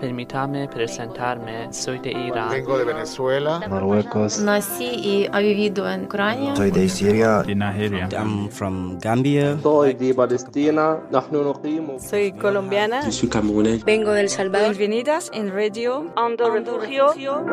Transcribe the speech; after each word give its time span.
Permítame 0.00 0.66
presentarme, 0.66 1.72
soy 1.72 2.00
de 2.00 2.10
Irán. 2.10 2.50
Vengo 2.50 2.76
de 2.76 2.84
Venezuela. 2.86 3.60
Marruecos. 3.68 4.40
Nací 4.40 4.84
y 4.84 5.28
he 5.32 5.42
vivido 5.42 5.88
en 5.88 6.06
Ucrania. 6.06 6.56
Soy 6.56 6.72
de 6.72 6.88
Siria. 6.88 7.44
De 7.44 7.54
Nigeria. 7.54 8.08
I'm 8.10 8.48
from 8.48 8.98
Gambia. 8.98 9.56
Soy 9.62 9.94
de 9.94 10.12
Palestina. 10.12 10.98
Soy 12.00 12.32
colombiana. 12.32 13.04
Yo 13.04 13.12
soy 13.12 13.28
camerunés. 13.28 13.84
Vengo 13.84 14.10
del 14.10 14.28
Salvador. 14.28 14.76
Bienvenidas 14.76 15.30
en 15.32 15.54
Radio 15.54 16.12
Ando 16.16 16.50
Refugio. 16.50 17.46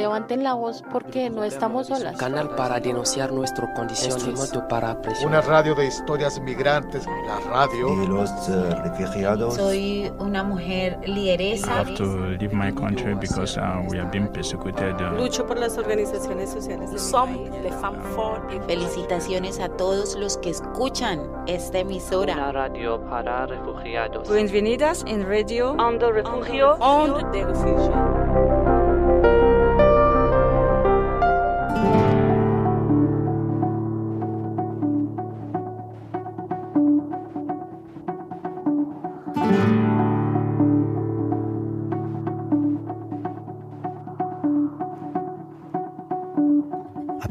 Levanten 0.00 0.42
la 0.42 0.54
voz 0.54 0.82
porque 0.90 1.28
no 1.28 1.44
estamos 1.44 1.88
solas. 1.88 2.16
Canal 2.16 2.54
para 2.56 2.80
denunciar 2.80 3.30
nuestras 3.32 3.76
condiciones. 3.76 4.24
Instrumento 4.24 4.66
para 4.66 4.98
presionar. 5.02 5.44
Una 5.44 5.54
radio 5.54 5.74
de 5.74 5.88
historias 5.88 6.40
migrantes. 6.40 7.04
La 7.26 7.38
radio. 7.50 7.94
De 7.96 8.08
los 8.08 8.30
uh, 8.48 8.82
refugiados. 8.82 9.56
Soy 9.56 10.10
una 10.18 10.42
mujer 10.42 10.98
lideresa. 11.04 11.66
I 11.66 11.78
have 11.80 11.94
to 11.96 12.30
leave 12.38 12.54
my 12.54 12.72
country 12.72 13.12
because 13.14 13.60
uh, 13.60 13.86
we 13.90 13.98
have 13.98 14.10
been 14.10 14.26
persecuted. 14.32 14.94
Uh, 15.02 15.18
Lucho 15.18 15.46
por 15.46 15.58
las 15.58 15.76
organizaciones 15.76 16.48
sociales. 16.48 16.90
Sommes 16.98 17.50
les 17.62 17.74
femmes 17.74 18.02
fortes. 18.14 18.58
Felicitaciones 18.66 19.60
a 19.60 19.68
todos 19.68 20.16
los 20.16 20.38
que 20.38 20.48
escuchan 20.48 21.20
esta 21.46 21.80
emisora. 21.80 22.32
Una 22.32 22.52
radio 22.52 23.04
para 23.10 23.44
refugiados. 23.44 24.32
Bienvenidas 24.32 25.04
en 25.06 25.28
Radio 25.28 25.76
Ando 25.78 26.10
Refugio. 26.10 26.76
Onde 26.80 27.38
de 27.38 27.44
refugio. 27.44 28.69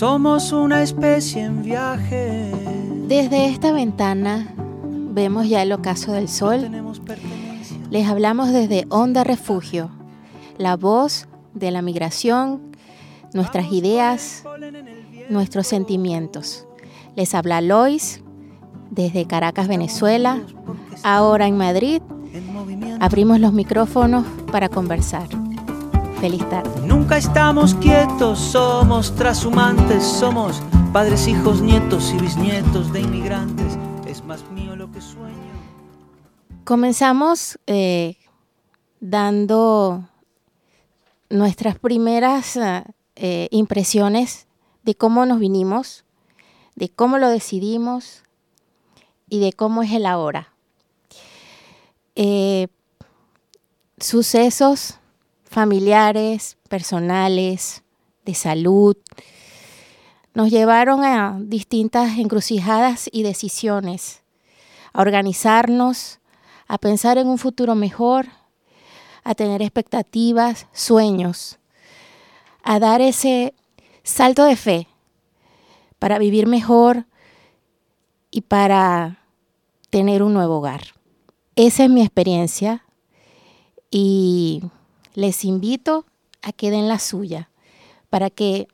Somos 0.00 0.50
una 0.52 0.80
especie 0.80 1.42
en 1.42 1.62
viaje. 1.62 2.50
Desde 3.06 3.48
esta 3.48 3.70
ventana 3.70 4.48
vemos 4.88 5.46
ya 5.46 5.60
el 5.60 5.72
ocaso 5.72 6.12
del 6.12 6.30
sol. 6.30 6.70
Les 7.90 8.08
hablamos 8.08 8.50
desde 8.50 8.86
Onda 8.88 9.24
Refugio, 9.24 9.90
la 10.56 10.78
voz 10.78 11.28
de 11.52 11.70
la 11.70 11.82
migración, 11.82 12.74
nuestras 13.34 13.70
ideas, 13.72 14.42
nuestros 15.28 15.66
sentimientos. 15.66 16.66
Les 17.14 17.34
habla 17.34 17.60
Lois 17.60 18.22
desde 18.90 19.26
Caracas, 19.26 19.68
Venezuela. 19.68 20.40
Ahora 21.02 21.46
en 21.46 21.58
Madrid 21.58 22.00
abrimos 23.00 23.38
los 23.38 23.52
micrófonos 23.52 24.24
para 24.50 24.70
conversar. 24.70 25.28
Feliz 26.22 26.48
tarde. 26.48 26.69
Nunca 27.10 27.26
estamos 27.26 27.74
quietos, 27.74 28.38
somos 28.38 29.12
trashumantes, 29.16 30.04
somos 30.04 30.62
padres, 30.92 31.26
hijos, 31.26 31.60
nietos 31.60 32.12
y 32.12 32.18
bisnietos 32.18 32.92
de 32.92 33.00
inmigrantes. 33.00 33.76
Es 34.06 34.22
más 34.22 34.48
mío 34.52 34.76
lo 34.76 34.92
que 34.92 35.00
sueño. 35.00 35.34
Comenzamos 36.62 37.58
eh, 37.66 38.16
dando 39.00 40.08
nuestras 41.30 41.80
primeras 41.80 42.56
eh, 43.16 43.48
impresiones 43.50 44.46
de 44.84 44.94
cómo 44.94 45.26
nos 45.26 45.40
vinimos, 45.40 46.04
de 46.76 46.90
cómo 46.90 47.18
lo 47.18 47.28
decidimos 47.28 48.22
y 49.28 49.40
de 49.40 49.52
cómo 49.52 49.82
es 49.82 49.90
el 49.90 50.06
ahora. 50.06 50.54
Eh, 52.14 52.68
sucesos 53.98 54.99
familiares, 55.50 56.56
personales, 56.68 57.82
de 58.24 58.34
salud, 58.34 58.96
nos 60.32 60.48
llevaron 60.48 61.02
a 61.02 61.38
distintas 61.40 62.18
encrucijadas 62.18 63.10
y 63.10 63.24
decisiones, 63.24 64.22
a 64.92 65.00
organizarnos, 65.00 66.20
a 66.68 66.78
pensar 66.78 67.18
en 67.18 67.26
un 67.26 67.36
futuro 67.36 67.74
mejor, 67.74 68.28
a 69.24 69.34
tener 69.34 69.60
expectativas, 69.60 70.68
sueños, 70.72 71.58
a 72.62 72.78
dar 72.78 73.00
ese 73.00 73.54
salto 74.04 74.44
de 74.44 74.54
fe 74.54 74.86
para 75.98 76.20
vivir 76.20 76.46
mejor 76.46 77.06
y 78.30 78.42
para 78.42 79.18
tener 79.90 80.22
un 80.22 80.32
nuevo 80.32 80.58
hogar. 80.58 80.82
Esa 81.56 81.84
es 81.84 81.90
mi 81.90 82.02
experiencia 82.02 82.84
y 83.90 84.62
les 85.14 85.44
invito 85.44 86.04
a 86.42 86.52
que 86.52 86.70
den 86.70 86.88
la 86.88 86.98
suya 86.98 87.50
para 88.08 88.30
que 88.30 88.68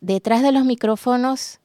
detrás 0.00 0.42
de 0.42 0.52
los 0.52 0.64
micrófonos 0.64 1.60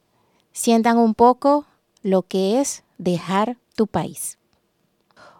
sientan 0.52 0.98
un 0.98 1.14
poco 1.14 1.66
lo 2.02 2.22
que 2.22 2.60
es 2.60 2.84
dejar 2.98 3.56
tu 3.74 3.86
país. 3.86 4.38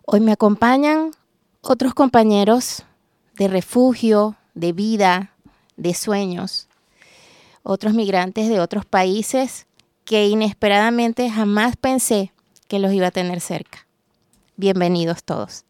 Hoy 0.07 0.21
me 0.21 0.33
acompañan 0.33 1.13
otros 1.61 1.95
compañeros 1.95 2.85
de 3.37 3.49
refugio, 3.49 4.37
de 4.55 4.73
vida, 4.73 5.33
de 5.77 5.95
sueños, 5.95 6.69
otros 7.63 7.95
migrantes 7.95 8.49
de 8.49 8.61
otros 8.61 8.85
países 8.85 9.67
que 10.05 10.29
inesperadamente 10.29 11.31
jamás 11.31 11.77
pensé 11.77 12.33
que 12.69 12.79
los 12.79 12.93
iba 12.93 13.09
a 13.09 13.11
tener 13.11 13.41
cerca. 13.41 13.87
Bienvenidos 14.57 15.25
todos. 15.25 15.65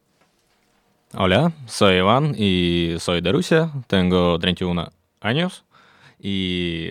Hola, 1.16 1.52
soy 1.66 1.98
Iván 1.98 2.34
y 2.36 2.96
soy 2.98 3.20
de 3.20 3.30
Rusia, 3.30 3.70
tengo 3.86 4.36
31 4.36 4.90
años 5.20 5.64
y 6.18 6.88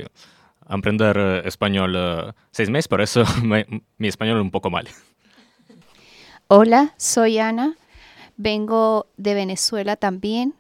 aprender 0.66 1.44
español 1.46 1.96
uh, 1.96 2.32
seis 2.52 2.70
meses, 2.70 2.88
por 2.88 3.02
eso 3.02 3.26
mi 3.98 4.08
español 4.08 4.38
es 4.38 4.42
un 4.42 4.52
poco 4.52 4.70
mal. 4.70 4.88
Hola, 6.48 6.94
soy 6.96 7.38
Ana, 7.38 7.76
vengo 8.38 9.08
de 9.18 9.34
Venezuela 9.34 9.98
también, 9.98 10.54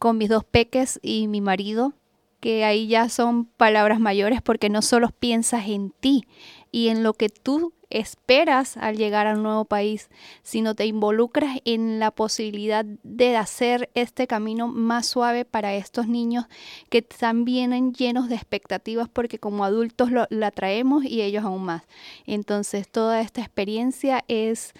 con 0.00 0.18
mis 0.18 0.28
dos 0.28 0.42
peques 0.42 0.98
y 1.00 1.28
mi 1.28 1.40
marido, 1.40 1.92
que 2.40 2.64
ahí 2.64 2.88
ya 2.88 3.08
son 3.08 3.44
palabras 3.44 4.00
mayores 4.00 4.42
porque 4.42 4.68
no 4.68 4.82
solo 4.82 5.10
piensas 5.10 5.68
en 5.68 5.90
ti 5.90 6.26
y 6.72 6.88
en 6.88 7.04
lo 7.04 7.12
que 7.12 7.28
tú 7.28 7.72
esperas 7.90 8.76
al 8.76 8.96
llegar 8.96 9.26
a 9.26 9.34
un 9.34 9.42
nuevo 9.42 9.64
país, 9.64 10.08
sino 10.42 10.74
te 10.74 10.86
involucras 10.86 11.58
en 11.64 11.98
la 11.98 12.10
posibilidad 12.10 12.84
de 13.02 13.36
hacer 13.36 13.90
este 13.94 14.26
camino 14.26 14.68
más 14.68 15.06
suave 15.06 15.44
para 15.44 15.74
estos 15.74 16.06
niños 16.06 16.46
que 16.88 16.98
están 16.98 17.44
vienen 17.44 17.92
llenos 17.92 18.28
de 18.28 18.36
expectativas 18.36 19.08
porque 19.08 19.38
como 19.38 19.64
adultos 19.64 20.10
lo, 20.10 20.26
la 20.30 20.50
traemos 20.50 21.04
y 21.04 21.22
ellos 21.22 21.44
aún 21.44 21.64
más. 21.64 21.82
Entonces 22.26 22.88
toda 22.88 23.20
esta 23.20 23.40
experiencia 23.40 24.24
es 24.28 24.72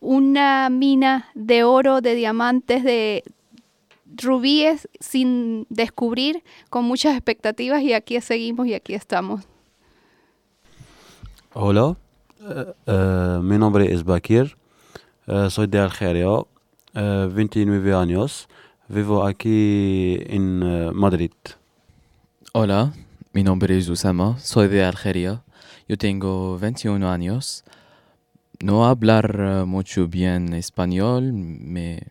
una 0.00 0.68
mina 0.70 1.30
de 1.34 1.64
oro, 1.64 2.00
de 2.00 2.14
diamantes, 2.14 2.82
de 2.82 3.22
rubíes 4.16 4.88
sin 5.00 5.66
descubrir, 5.68 6.42
con 6.70 6.84
muchas 6.84 7.14
expectativas 7.14 7.82
y 7.82 7.92
aquí 7.92 8.20
seguimos 8.20 8.66
y 8.66 8.74
aquí 8.74 8.94
estamos. 8.94 9.44
Hola, 11.54 11.96
Uh, 12.48 13.42
mi 13.42 13.58
nombre 13.58 13.92
es 13.92 14.02
Bakir, 14.04 14.56
uh, 15.26 15.50
soy 15.50 15.66
de 15.66 15.78
Algeria, 15.78 16.28
29 16.94 17.94
años, 17.94 18.48
vivo 18.88 19.26
aquí 19.26 20.16
en 20.26 20.94
Madrid. 20.96 21.32
Hola, 22.54 22.94
mi 23.34 23.42
nombre 23.42 23.76
es 23.76 23.86
Usama, 23.90 24.38
soy 24.38 24.68
de 24.68 24.82
Algeria, 24.82 25.42
yo 25.88 25.98
tengo 25.98 26.58
21 26.58 27.10
años. 27.10 27.64
No 28.60 28.86
hablar 28.86 29.66
mucho 29.66 30.08
bien 30.08 30.54
español, 30.54 31.34
me 31.34 32.06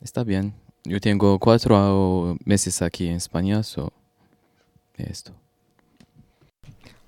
está 0.00 0.22
bien. 0.22 0.54
Yo 0.84 1.00
tengo 1.00 1.40
cuatro 1.40 2.36
meses 2.44 2.82
aquí 2.82 3.08
en 3.08 3.16
España, 3.16 3.64
so 3.64 3.92
esto. 4.96 5.32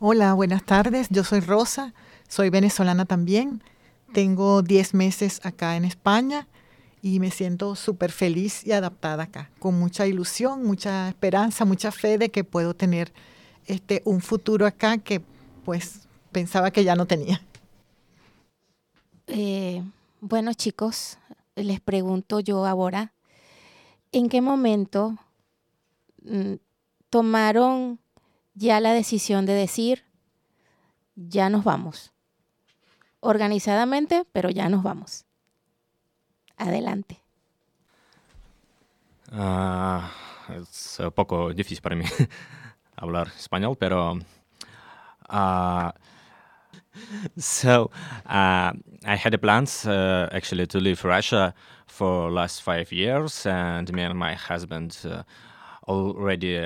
Hola, 0.00 0.34
buenas 0.34 0.64
tardes. 0.64 1.06
Yo 1.10 1.22
soy 1.22 1.38
Rosa, 1.38 1.94
soy 2.32 2.48
venezolana 2.48 3.04
también. 3.04 3.62
Tengo 4.14 4.62
10 4.62 4.94
meses 4.94 5.38
acá 5.44 5.76
en 5.76 5.84
España 5.84 6.48
y 7.02 7.20
me 7.20 7.30
siento 7.30 7.76
súper 7.76 8.10
feliz 8.10 8.66
y 8.66 8.72
adaptada 8.72 9.24
acá, 9.24 9.50
con 9.58 9.78
mucha 9.78 10.06
ilusión, 10.06 10.64
mucha 10.64 11.10
esperanza, 11.10 11.66
mucha 11.66 11.92
fe 11.92 12.16
de 12.16 12.30
que 12.30 12.42
puedo 12.42 12.72
tener 12.72 13.12
este, 13.66 14.00
un 14.06 14.22
futuro 14.22 14.64
acá 14.64 14.96
que 14.96 15.20
pues 15.66 16.08
pensaba 16.30 16.70
que 16.70 16.84
ya 16.84 16.96
no 16.96 17.04
tenía. 17.04 17.42
Eh, 19.26 19.82
bueno 20.22 20.54
chicos, 20.54 21.18
les 21.54 21.80
pregunto 21.80 22.40
yo 22.40 22.64
ahora, 22.64 23.12
¿en 24.10 24.30
qué 24.30 24.40
momento 24.40 25.18
mm, 26.22 26.54
tomaron 27.10 28.00
ya 28.54 28.80
la 28.80 28.94
decisión 28.94 29.44
de 29.44 29.52
decir, 29.52 30.04
ya 31.14 31.50
nos 31.50 31.64
vamos? 31.64 32.12
Organizadamente, 33.24 34.24
pero 34.32 34.50
ya 34.50 34.68
nos 34.68 34.82
vamos. 34.82 35.24
Adelante. 36.56 37.20
Uh, 39.30 40.00
es 40.60 40.98
un 40.98 41.12
poco 41.12 41.54
difícil 41.54 41.80
para 41.80 41.94
mí 41.94 42.04
hablar 42.96 43.28
español, 43.38 43.76
pero... 43.78 44.18
Uh, 45.30 45.92
so, 47.38 47.90
uh, 48.26 48.72
I 49.04 49.16
had 49.16 49.40
plans 49.40 49.86
uh, 49.86 50.28
actually 50.32 50.66
to 50.66 50.78
leave 50.80 51.04
Russia 51.04 51.54
for 51.86 52.28
last 52.28 52.60
five 52.62 52.90
years, 52.90 53.46
and 53.46 53.92
me 53.92 54.02
and 54.02 54.18
my 54.18 54.34
husband 54.34 54.98
uh, 55.04 55.22
already 55.86 56.58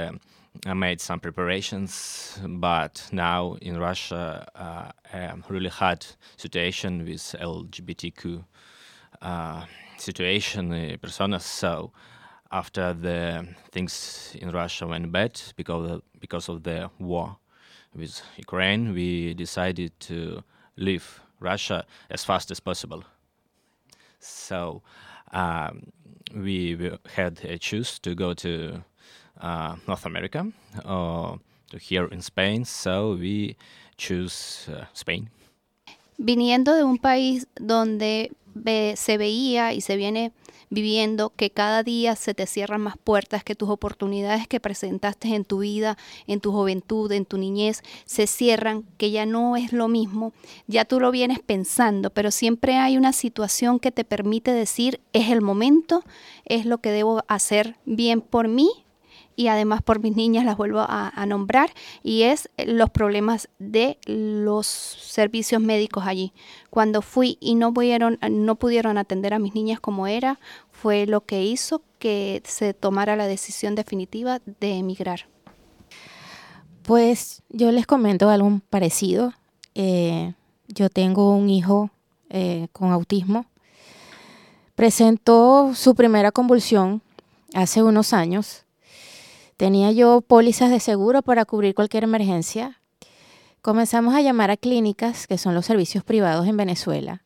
uh, 0.64 0.74
made 0.74 1.00
some 1.00 1.20
preparations. 1.20 2.38
But 2.46 3.08
now 3.12 3.56
in 3.60 3.78
Russia, 3.78 4.48
uh, 4.54 4.92
a 5.12 5.36
really 5.48 5.68
hard 5.68 6.06
situation 6.36 7.04
with 7.04 7.20
LGBTQ 7.40 8.44
uh, 9.22 9.64
situation 9.98 10.72
uh, 10.72 10.96
personas. 11.00 11.42
So 11.42 11.92
after 12.52 12.92
the 12.92 13.46
things 13.72 14.36
in 14.40 14.50
Russia 14.50 14.86
went 14.86 15.10
bad 15.10 15.40
because 15.56 15.90
of, 15.90 16.02
because 16.20 16.48
of 16.48 16.62
the 16.62 16.90
war 16.98 17.36
with 17.94 18.22
Ukraine, 18.36 18.92
we 18.92 19.34
decided 19.34 19.98
to 20.00 20.42
leave 20.76 21.20
Russia 21.40 21.84
as 22.10 22.24
fast 22.24 22.50
as 22.50 22.60
possible. 22.60 23.04
So 24.18 24.82
um, 25.32 25.92
we, 26.34 26.74
we 26.74 26.96
had 27.14 27.40
a 27.44 27.58
choice 27.58 27.98
to 28.00 28.14
go 28.14 28.34
to 28.34 28.82
uh, 29.40 29.76
North 29.86 30.06
America 30.06 30.46
or 30.84 31.38
to 31.70 31.78
here 31.78 32.08
in 32.12 32.20
Spain. 32.20 32.64
So 32.64 33.16
we 33.18 33.56
choose 33.96 34.68
uh, 34.68 34.86
Spain. 34.92 35.30
Viniendo 36.18 36.74
de 36.74 36.82
un 36.82 36.98
país 36.98 37.46
donde 37.56 38.32
se 38.96 39.18
veía 39.18 39.74
y 39.74 39.80
se 39.82 39.96
viene 39.96 40.32
viviendo 40.68 41.30
que 41.30 41.50
cada 41.50 41.82
día 41.82 42.16
se 42.16 42.34
te 42.34 42.46
cierran 42.46 42.80
más 42.80 42.96
puertas, 42.98 43.44
que 43.44 43.54
tus 43.54 43.68
oportunidades 43.68 44.48
que 44.48 44.60
presentaste 44.60 45.34
en 45.34 45.44
tu 45.44 45.60
vida, 45.60 45.96
en 46.26 46.40
tu 46.40 46.52
juventud, 46.52 47.12
en 47.12 47.24
tu 47.24 47.38
niñez, 47.38 47.82
se 48.04 48.26
cierran, 48.26 48.84
que 48.96 49.10
ya 49.10 49.26
no 49.26 49.56
es 49.56 49.72
lo 49.72 49.88
mismo, 49.88 50.32
ya 50.66 50.84
tú 50.84 50.98
lo 50.98 51.10
vienes 51.10 51.38
pensando, 51.38 52.10
pero 52.10 52.30
siempre 52.30 52.76
hay 52.76 52.96
una 52.96 53.12
situación 53.12 53.78
que 53.78 53.92
te 53.92 54.04
permite 54.04 54.52
decir, 54.52 55.00
es 55.12 55.30
el 55.30 55.40
momento, 55.40 56.02
es 56.44 56.66
lo 56.66 56.78
que 56.78 56.90
debo 56.90 57.22
hacer 57.28 57.76
bien 57.84 58.20
por 58.20 58.48
mí, 58.48 58.68
y 59.36 59.48
además 59.48 59.82
por 59.82 60.00
mis 60.00 60.16
niñas 60.16 60.44
las 60.44 60.56
vuelvo 60.56 60.80
a, 60.80 61.26
nombrar 61.26 61.70
y 62.02 62.22
es 62.22 62.48
los 62.56 62.90
problemas 62.90 63.48
de 63.58 63.98
los 64.06 64.66
servicios 64.66 65.60
médicos 65.60 66.04
allí. 66.06 66.32
Cuando 66.70 67.02
fui 67.02 67.36
y 67.40 67.54
no 67.54 67.72
pudieron, 67.72 68.18
no 68.30 68.56
pudieron 68.56 68.96
atender 68.96 69.34
a 69.34 69.38
mis 69.38 69.54
niñas 69.54 69.78
como 69.78 70.06
era, 70.06 70.40
fue 70.70 71.06
lo 71.06 71.24
que 71.24 71.44
hizo 71.44 71.82
que 71.98 72.42
se 72.44 72.74
tomara 72.74 73.14
la 73.16 73.26
decisión 73.26 73.74
definitiva 73.74 74.40
de 74.60 74.74
emigrar. 74.74 75.28
Pues 76.82 77.42
yo 77.50 77.70
les 77.72 77.86
comento 77.86 78.30
algo 78.30 78.60
parecido. 78.70 79.32
Eh, 79.74 80.32
yo 80.68 80.88
tengo 80.88 81.34
un 81.34 81.50
hijo 81.50 81.90
eh, 82.30 82.68
con 82.72 82.90
autismo. 82.90 83.46
Presentó 84.74 85.74
su 85.74 85.94
primera 85.94 86.32
convulsión 86.32 87.02
hace 87.54 87.82
unos 87.82 88.12
años 88.12 88.65
Tenía 89.56 89.90
yo 89.90 90.20
pólizas 90.20 90.70
de 90.70 90.80
seguro 90.80 91.22
para 91.22 91.44
cubrir 91.44 91.74
cualquier 91.74 92.04
emergencia. 92.04 92.80
Comenzamos 93.62 94.14
a 94.14 94.20
llamar 94.20 94.50
a 94.50 94.56
clínicas, 94.56 95.26
que 95.26 95.38
son 95.38 95.54
los 95.54 95.66
servicios 95.66 96.04
privados 96.04 96.46
en 96.46 96.56
Venezuela, 96.56 97.22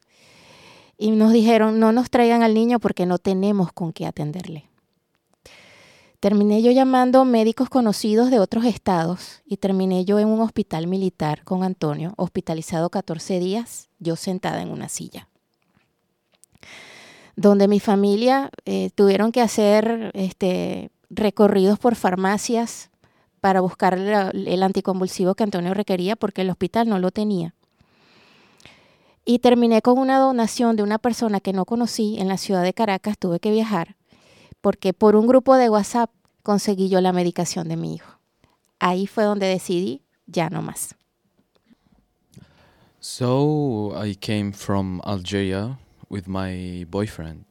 y 0.97 1.11
nos 1.11 1.32
dijeron, 1.32 1.81
no 1.81 1.93
nos 1.93 2.11
traigan 2.11 2.43
al 2.43 2.55
niño 2.55 2.79
porque 2.79 3.06
no 3.06 3.19
tenemos 3.19 3.73
con 3.73 3.93
qué 3.93 4.06
atenderle. 4.06 4.69
Terminé 6.21 6.62
yo 6.62 6.71
llamando 6.71 7.25
médicos 7.25 7.71
conocidos 7.71 8.31
de 8.31 8.38
otros 8.38 8.65
estados 8.67 9.43
y 9.47 9.56
terminé 9.56 10.05
yo 10.05 10.19
en 10.19 10.29
un 10.29 10.41
hospital 10.41 10.87
militar 10.87 11.43
con 11.44 11.65
Antonio, 11.65 12.12
hospitalizado 12.17 12.91
14 12.91 13.41
días, 13.41 13.88
yo 13.99 14.17
sentada 14.17 14.61
en 14.62 14.71
una 14.71 14.88
silla 14.88 15.26
donde 17.37 17.69
mi 17.69 17.81
familia 17.81 18.50
eh, 18.67 18.91
tuvieron 18.94 19.33
que 19.33 19.41
hacer 19.41 20.11
este, 20.12 20.91
recorridos 21.11 21.79
por 21.79 21.97
farmacias 21.97 22.91
para 23.41 23.61
buscar 23.61 23.99
el 23.99 24.62
anticonvulsivo 24.62 25.35
que 25.35 25.45
Antonio 25.45 25.75
requería 25.75 26.17
porque 26.17 26.43
el 26.43 26.51
hospital 26.51 26.89
no 26.89 26.99
lo 26.99 27.11
tenía. 27.11 27.55
Y 29.25 29.41
terminé 29.41 29.83
con 29.83 29.99
una 29.99 30.19
donación 30.19 30.77
de 30.77 30.83
una 30.83 30.99
persona 30.99 31.41
que 31.41 31.53
no 31.53 31.65
conocí 31.65 32.19
en 32.19 32.29
la 32.29 32.39
ciudad 32.39 32.62
de 32.62 32.75
Caracas, 32.75 33.19
tuve 33.19 33.39
que 33.41 33.51
viajar, 33.51 33.97
porque 34.61 34.93
por 34.93 35.17
un 35.17 35.27
grupo 35.27 35.57
de 35.57 35.69
WhatsApp 35.69 36.11
conseguí 36.43 36.89
yo 36.89 37.01
la 37.01 37.12
medicación 37.12 37.69
de 37.69 37.77
mi 37.77 37.95
hijo. 37.95 38.19
Ahí 38.79 39.07
fue 39.07 39.25
donde 39.25 39.47
decidí 39.47 40.03
ya 40.27 40.49
no 40.49 40.62
más. 40.62 40.95
So 43.01 43.93
I 43.97 44.15
came 44.15 44.53
from 44.53 45.01
Algeria 45.05 45.79
with 46.09 46.27
my 46.27 46.85
boyfriend 46.91 47.45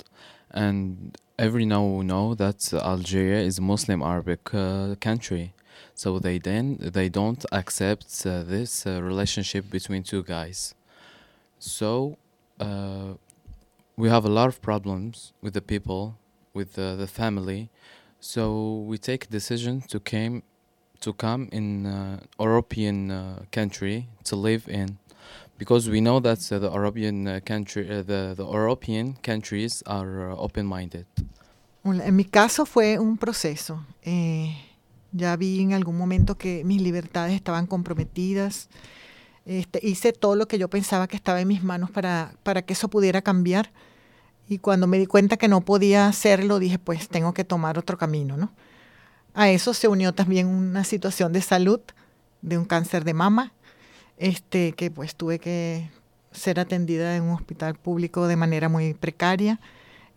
and 0.51 1.17
every 1.39 1.65
now 1.65 1.85
we 1.85 2.03
know 2.03 2.35
that 2.35 2.73
Algeria 2.73 3.39
is 3.39 3.57
a 3.57 3.61
Muslim 3.61 4.01
Arabic 4.01 4.53
uh, 4.53 4.95
country, 4.99 5.53
so 5.95 6.19
they 6.19 6.37
then 6.37 6.77
they 6.79 7.07
don't 7.07 7.45
accept 7.51 8.25
uh, 8.25 8.43
this 8.43 8.85
uh, 8.85 9.01
relationship 9.01 9.69
between 9.69 10.03
two 10.03 10.21
guys. 10.21 10.75
So 11.57 12.17
uh, 12.59 13.13
we 13.95 14.09
have 14.09 14.25
a 14.25 14.29
lot 14.29 14.47
of 14.49 14.61
problems 14.61 15.33
with 15.41 15.53
the 15.53 15.61
people, 15.61 16.17
with 16.53 16.73
the, 16.73 16.95
the 16.97 17.07
family. 17.07 17.69
So 18.19 18.83
we 18.89 18.97
take 18.97 19.25
a 19.25 19.29
decision 19.29 19.81
to 19.87 19.99
came 19.99 20.43
to 20.99 21.13
come 21.13 21.47
in 21.53 21.85
uh, 21.85 22.19
European 22.37 23.11
uh, 23.11 23.43
country 23.51 24.07
to 24.25 24.35
live 24.35 24.67
in 24.67 24.97
because 25.59 25.89
we 25.89 25.99
know 25.99 26.19
that 26.21 26.51
uh, 26.51 26.57
the 26.57 26.71
European 26.71 27.27
uh, 27.27 27.39
country, 27.45 27.83
uh, 27.89 28.01
the, 28.01 28.33
the 28.35 28.45
European 28.45 29.15
countries 29.21 29.83
are 29.85 30.31
open-minded. 30.31 31.05
En 31.83 32.15
mi 32.15 32.25
caso 32.25 32.65
fue 32.65 32.99
un 32.99 33.17
proceso. 33.17 33.85
Eh, 34.03 34.55
ya 35.11 35.35
vi 35.35 35.61
en 35.61 35.73
algún 35.73 35.97
momento 35.97 36.37
que 36.37 36.63
mis 36.63 36.81
libertades 36.81 37.33
estaban 37.33 37.67
comprometidas. 37.67 38.69
Este, 39.45 39.79
hice 39.81 40.13
todo 40.13 40.35
lo 40.35 40.47
que 40.47 40.59
yo 40.59 40.69
pensaba 40.69 41.07
que 41.07 41.15
estaba 41.15 41.41
en 41.41 41.47
mis 41.47 41.63
manos 41.63 41.89
para, 41.89 42.33
para 42.43 42.61
que 42.61 42.73
eso 42.73 42.89
pudiera 42.89 43.21
cambiar. 43.21 43.71
Y 44.47 44.59
cuando 44.59 44.87
me 44.87 44.97
di 44.97 45.05
cuenta 45.05 45.37
que 45.37 45.47
no 45.47 45.61
podía 45.61 46.07
hacerlo, 46.07 46.59
dije, 46.59 46.79
pues 46.79 47.07
tengo 47.07 47.33
que 47.33 47.43
tomar 47.43 47.77
otro 47.77 47.97
camino, 47.97 48.35
¿no? 48.35 48.51
A 49.33 49.49
eso 49.49 49.73
se 49.73 49.87
unió 49.87 50.13
también 50.13 50.47
una 50.47 50.83
situación 50.83 51.33
de 51.33 51.41
salud, 51.41 51.79
de 52.41 52.57
un 52.57 52.65
cáncer 52.65 53.03
de 53.03 53.13
mama, 53.13 53.53
este, 54.17 54.73
que 54.73 54.91
pues 54.91 55.15
tuve 55.15 55.39
que 55.39 55.89
ser 56.31 56.59
atendida 56.59 57.15
en 57.15 57.23
un 57.23 57.35
hospital 57.35 57.75
público 57.75 58.27
de 58.27 58.35
manera 58.35 58.69
muy 58.69 58.93
precaria. 58.93 59.59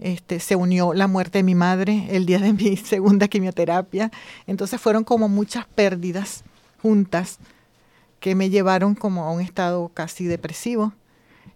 Este, 0.02 0.40
se 0.40 0.56
unió 0.56 0.94
la 0.94 1.06
muerte 1.06 1.38
de 1.38 1.42
mi 1.44 1.54
madre 1.54 2.08
el 2.10 2.26
día 2.26 2.40
de 2.40 2.52
mi 2.52 2.76
segunda 2.76 3.28
quimioterapia. 3.28 4.10
Entonces 4.46 4.80
fueron 4.80 5.04
como 5.04 5.28
muchas 5.28 5.64
pérdidas 5.66 6.42
juntas 6.82 7.38
que 8.18 8.34
me 8.34 8.50
llevaron 8.50 8.96
como 8.96 9.24
a 9.24 9.30
un 9.30 9.40
estado 9.40 9.88
casi 9.94 10.24
depresivo. 10.24 10.92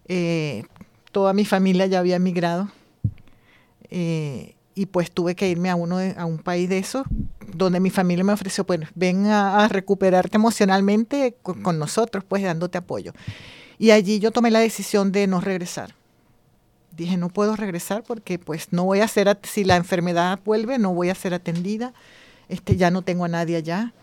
Eh, 0.07 0.63
toda 1.11 1.33
mi 1.33 1.43
familia 1.43 1.87
ya 1.87 1.99
había 1.99 2.15
emigrado 2.15 2.69
eh, 3.89 4.55
y 4.75 4.85
pues 4.85 5.11
tuve 5.11 5.35
que 5.35 5.49
irme 5.49 5.69
a, 5.69 5.75
uno 5.75 5.97
a 5.99 6.25
un 6.25 6.37
país 6.37 6.69
de 6.69 6.77
esos 6.77 7.05
donde 7.53 7.79
mi 7.79 7.89
familia 7.89 8.23
me 8.23 8.33
ofreció, 8.33 8.65
pues 8.65 8.81
ven 8.95 9.25
a, 9.27 9.67
recuperarte 9.67 10.37
emocionalmente 10.37 11.35
con, 11.41 11.79
nosotros, 11.79 12.23
pues 12.23 12.43
dándote 12.43 12.77
apoyo. 12.77 13.13
Y 13.79 13.91
allí 13.91 14.19
yo 14.19 14.31
tomé 14.31 14.51
la 14.51 14.59
decisión 14.59 15.11
de 15.11 15.27
no 15.27 15.41
regresar. 15.41 15.96
Dije, 16.97 17.15
no 17.15 17.29
puedo 17.29 17.55
regresar 17.55 18.03
porque 18.03 18.39
pues 18.39 18.69
no 18.71 18.83
voy 18.83 19.01
a 19.01 19.07
ser, 19.07 19.37
si 19.43 19.63
la 19.63 19.75
enfermedad 19.75 20.39
vuelve, 20.43 20.79
no 20.79 20.93
voy 20.93 21.09
a 21.09 21.15
ser 21.15 21.35
atendida, 21.35 21.93
este, 22.49 22.75
ya 22.75 22.89
no 22.89 23.03
tengo 23.03 23.25
a 23.25 23.27
nadie 23.27 23.55
allá. 23.55 23.93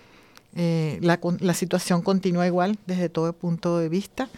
Eh, 0.54 0.98
la, 1.02 1.18
la 1.40 1.54
situación 1.54 2.02
continúa 2.02 2.46
igual 2.46 2.78
desde 2.86 3.08
todo 3.08 3.32
punto 3.32 3.78
de 3.78 3.88
vista 3.88 4.28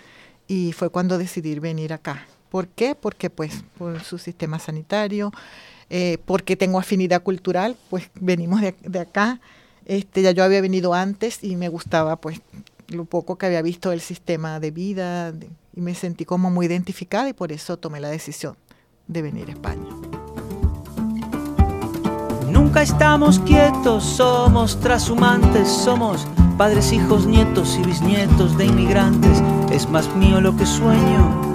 y 0.48 0.72
fue 0.72 0.88
cuando 0.88 1.18
decidí 1.18 1.58
venir 1.58 1.92
acá. 1.92 2.26
¿Por 2.48 2.68
qué? 2.68 2.94
Porque 2.94 3.28
pues 3.28 3.62
por 3.76 4.02
su 4.02 4.16
sistema 4.16 4.58
sanitario, 4.58 5.32
eh, 5.90 6.16
porque 6.24 6.56
tengo 6.56 6.78
afinidad 6.78 7.22
cultural, 7.22 7.76
pues 7.90 8.08
venimos 8.14 8.62
de, 8.62 8.74
de, 8.80 9.00
acá. 9.00 9.38
Este, 9.84 10.22
ya 10.22 10.30
yo 10.30 10.42
había 10.44 10.62
venido 10.62 10.94
antes 10.94 11.44
y 11.44 11.56
me 11.56 11.68
gustaba 11.68 12.16
pues 12.16 12.40
lo 12.88 13.04
poco 13.04 13.36
que 13.36 13.46
había 13.46 13.60
visto 13.60 13.90
del 13.90 14.00
sistema 14.00 14.60
de 14.60 14.70
vida 14.70 15.32
de, 15.32 15.50
y 15.76 15.80
me 15.80 15.94
sentí 15.94 16.24
como 16.24 16.50
muy 16.50 16.66
identificada 16.66 17.28
y 17.28 17.34
por 17.34 17.52
eso 17.52 17.76
tomé 17.76 18.00
la 18.00 18.08
decisión 18.08 18.56
de 19.06 19.22
venir 19.22 19.48
a 19.48 19.52
España. 19.52 19.86
Nunca 22.50 22.82
estamos 22.82 23.38
quietos, 23.40 24.02
somos 24.02 24.80
trashumantes, 24.80 25.68
somos 25.68 26.26
padres, 26.58 26.92
hijos, 26.92 27.26
nietos 27.26 27.78
y 27.78 27.86
bisnietos 27.86 28.56
de 28.56 28.64
inmigrantes. 28.66 29.42
Es 29.70 29.88
más 29.88 30.12
mío 30.16 30.40
lo 30.40 30.56
que 30.56 30.66
sueño 30.66 31.46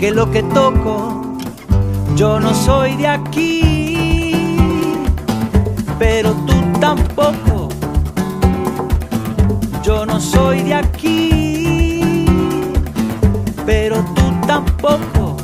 que 0.00 0.10
lo 0.10 0.30
que 0.30 0.42
toco. 0.42 1.22
Yo 2.16 2.40
no 2.40 2.54
soy 2.54 2.96
de 2.96 3.06
aquí, 3.06 4.56
pero 5.98 6.32
tú 6.46 6.54
tampoco. 6.80 7.68
Yo 9.82 10.06
no 10.06 10.18
soy 10.18 10.62
de 10.62 10.74
aquí, 10.74 11.49
pero 13.70 14.04
tú 14.16 14.22
tampoco. 14.48 15.36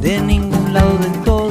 De 0.00 0.20
ningún 0.20 0.72
lado 0.72 0.96
del 0.98 1.24
todo 1.24 1.48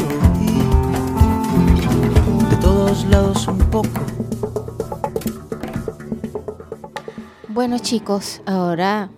de 2.50 2.56
todos 2.62 3.04
lados 3.08 3.46
un 3.50 3.58
poco. 3.70 4.00
Bueno 7.50 7.78
chicos, 7.80 8.42
ahora 8.46 9.10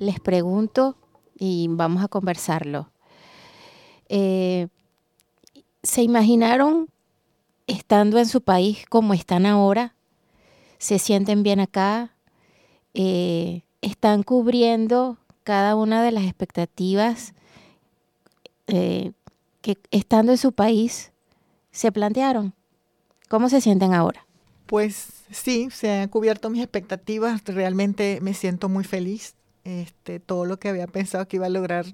les 0.00 0.18
pregunto 0.18 0.96
y 1.38 1.68
vamos 1.70 2.02
a 2.02 2.08
conversarlo. 2.08 2.90
Eh, 4.08 4.66
¿Se 5.84 6.02
imaginaron 6.02 6.88
estando 7.68 8.18
en 8.18 8.26
su 8.26 8.40
país 8.40 8.84
como 8.88 9.14
están 9.14 9.46
ahora? 9.46 9.94
¿Se 10.78 10.98
sienten 10.98 11.44
bien 11.44 11.60
acá? 11.60 12.16
Eh, 12.94 13.62
¿Están 13.80 14.24
cubriendo 14.24 15.19
cada 15.50 15.74
una 15.74 16.00
de 16.04 16.12
las 16.12 16.22
expectativas 16.22 17.34
eh, 18.68 19.10
que 19.62 19.76
estando 19.90 20.30
en 20.30 20.38
su 20.38 20.52
país 20.52 21.10
se 21.72 21.90
plantearon? 21.90 22.54
¿Cómo 23.28 23.48
se 23.48 23.60
sienten 23.60 23.92
ahora? 23.92 24.24
Pues 24.66 25.24
sí, 25.28 25.68
se 25.72 25.90
han 25.90 26.08
cubierto 26.08 26.50
mis 26.50 26.62
expectativas. 26.62 27.42
Realmente 27.46 28.20
me 28.22 28.32
siento 28.32 28.68
muy 28.68 28.84
feliz 28.84 29.34
este, 29.64 30.20
todo 30.20 30.44
lo 30.44 30.60
que 30.60 30.68
había 30.68 30.86
pensado 30.86 31.26
que 31.26 31.38
iba 31.38 31.46
a 31.46 31.50
lograr, 31.50 31.84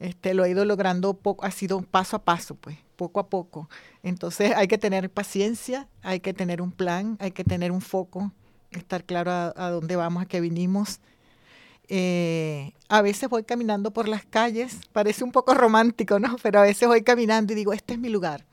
este, 0.00 0.32
lo 0.32 0.46
he 0.46 0.50
ido 0.50 0.64
logrando 0.64 1.12
poco, 1.12 1.44
ha 1.44 1.50
sido 1.50 1.82
paso 1.82 2.16
a 2.16 2.24
paso, 2.24 2.54
pues, 2.54 2.78
poco 2.96 3.20
a 3.20 3.28
poco. 3.28 3.68
Entonces 4.02 4.52
hay 4.56 4.66
que 4.66 4.78
tener 4.78 5.10
paciencia, 5.10 5.88
hay 6.00 6.20
que 6.20 6.32
tener 6.32 6.62
un 6.62 6.72
plan, 6.72 7.18
hay 7.20 7.32
que 7.32 7.44
tener 7.44 7.70
un 7.70 7.82
foco, 7.82 8.32
estar 8.70 9.04
claro 9.04 9.30
a, 9.30 9.52
a 9.54 9.68
dónde 9.68 9.94
vamos, 9.94 10.22
a 10.22 10.26
qué 10.26 10.40
vinimos. 10.40 11.00
Eh, 11.88 12.72
a 12.88 13.02
veces 13.02 13.28
voy 13.28 13.44
caminando 13.44 13.90
por 13.90 14.08
las 14.08 14.24
calles, 14.24 14.78
parece 14.92 15.24
un 15.24 15.32
poco 15.32 15.54
romántico, 15.54 16.18
¿no? 16.18 16.36
Pero 16.42 16.60
a 16.60 16.62
veces 16.62 16.88
voy 16.88 17.02
caminando 17.02 17.52
y 17.52 17.56
digo, 17.56 17.72
este 17.72 17.94
es 17.94 17.98
mi 17.98 18.08
lugar 18.08 18.44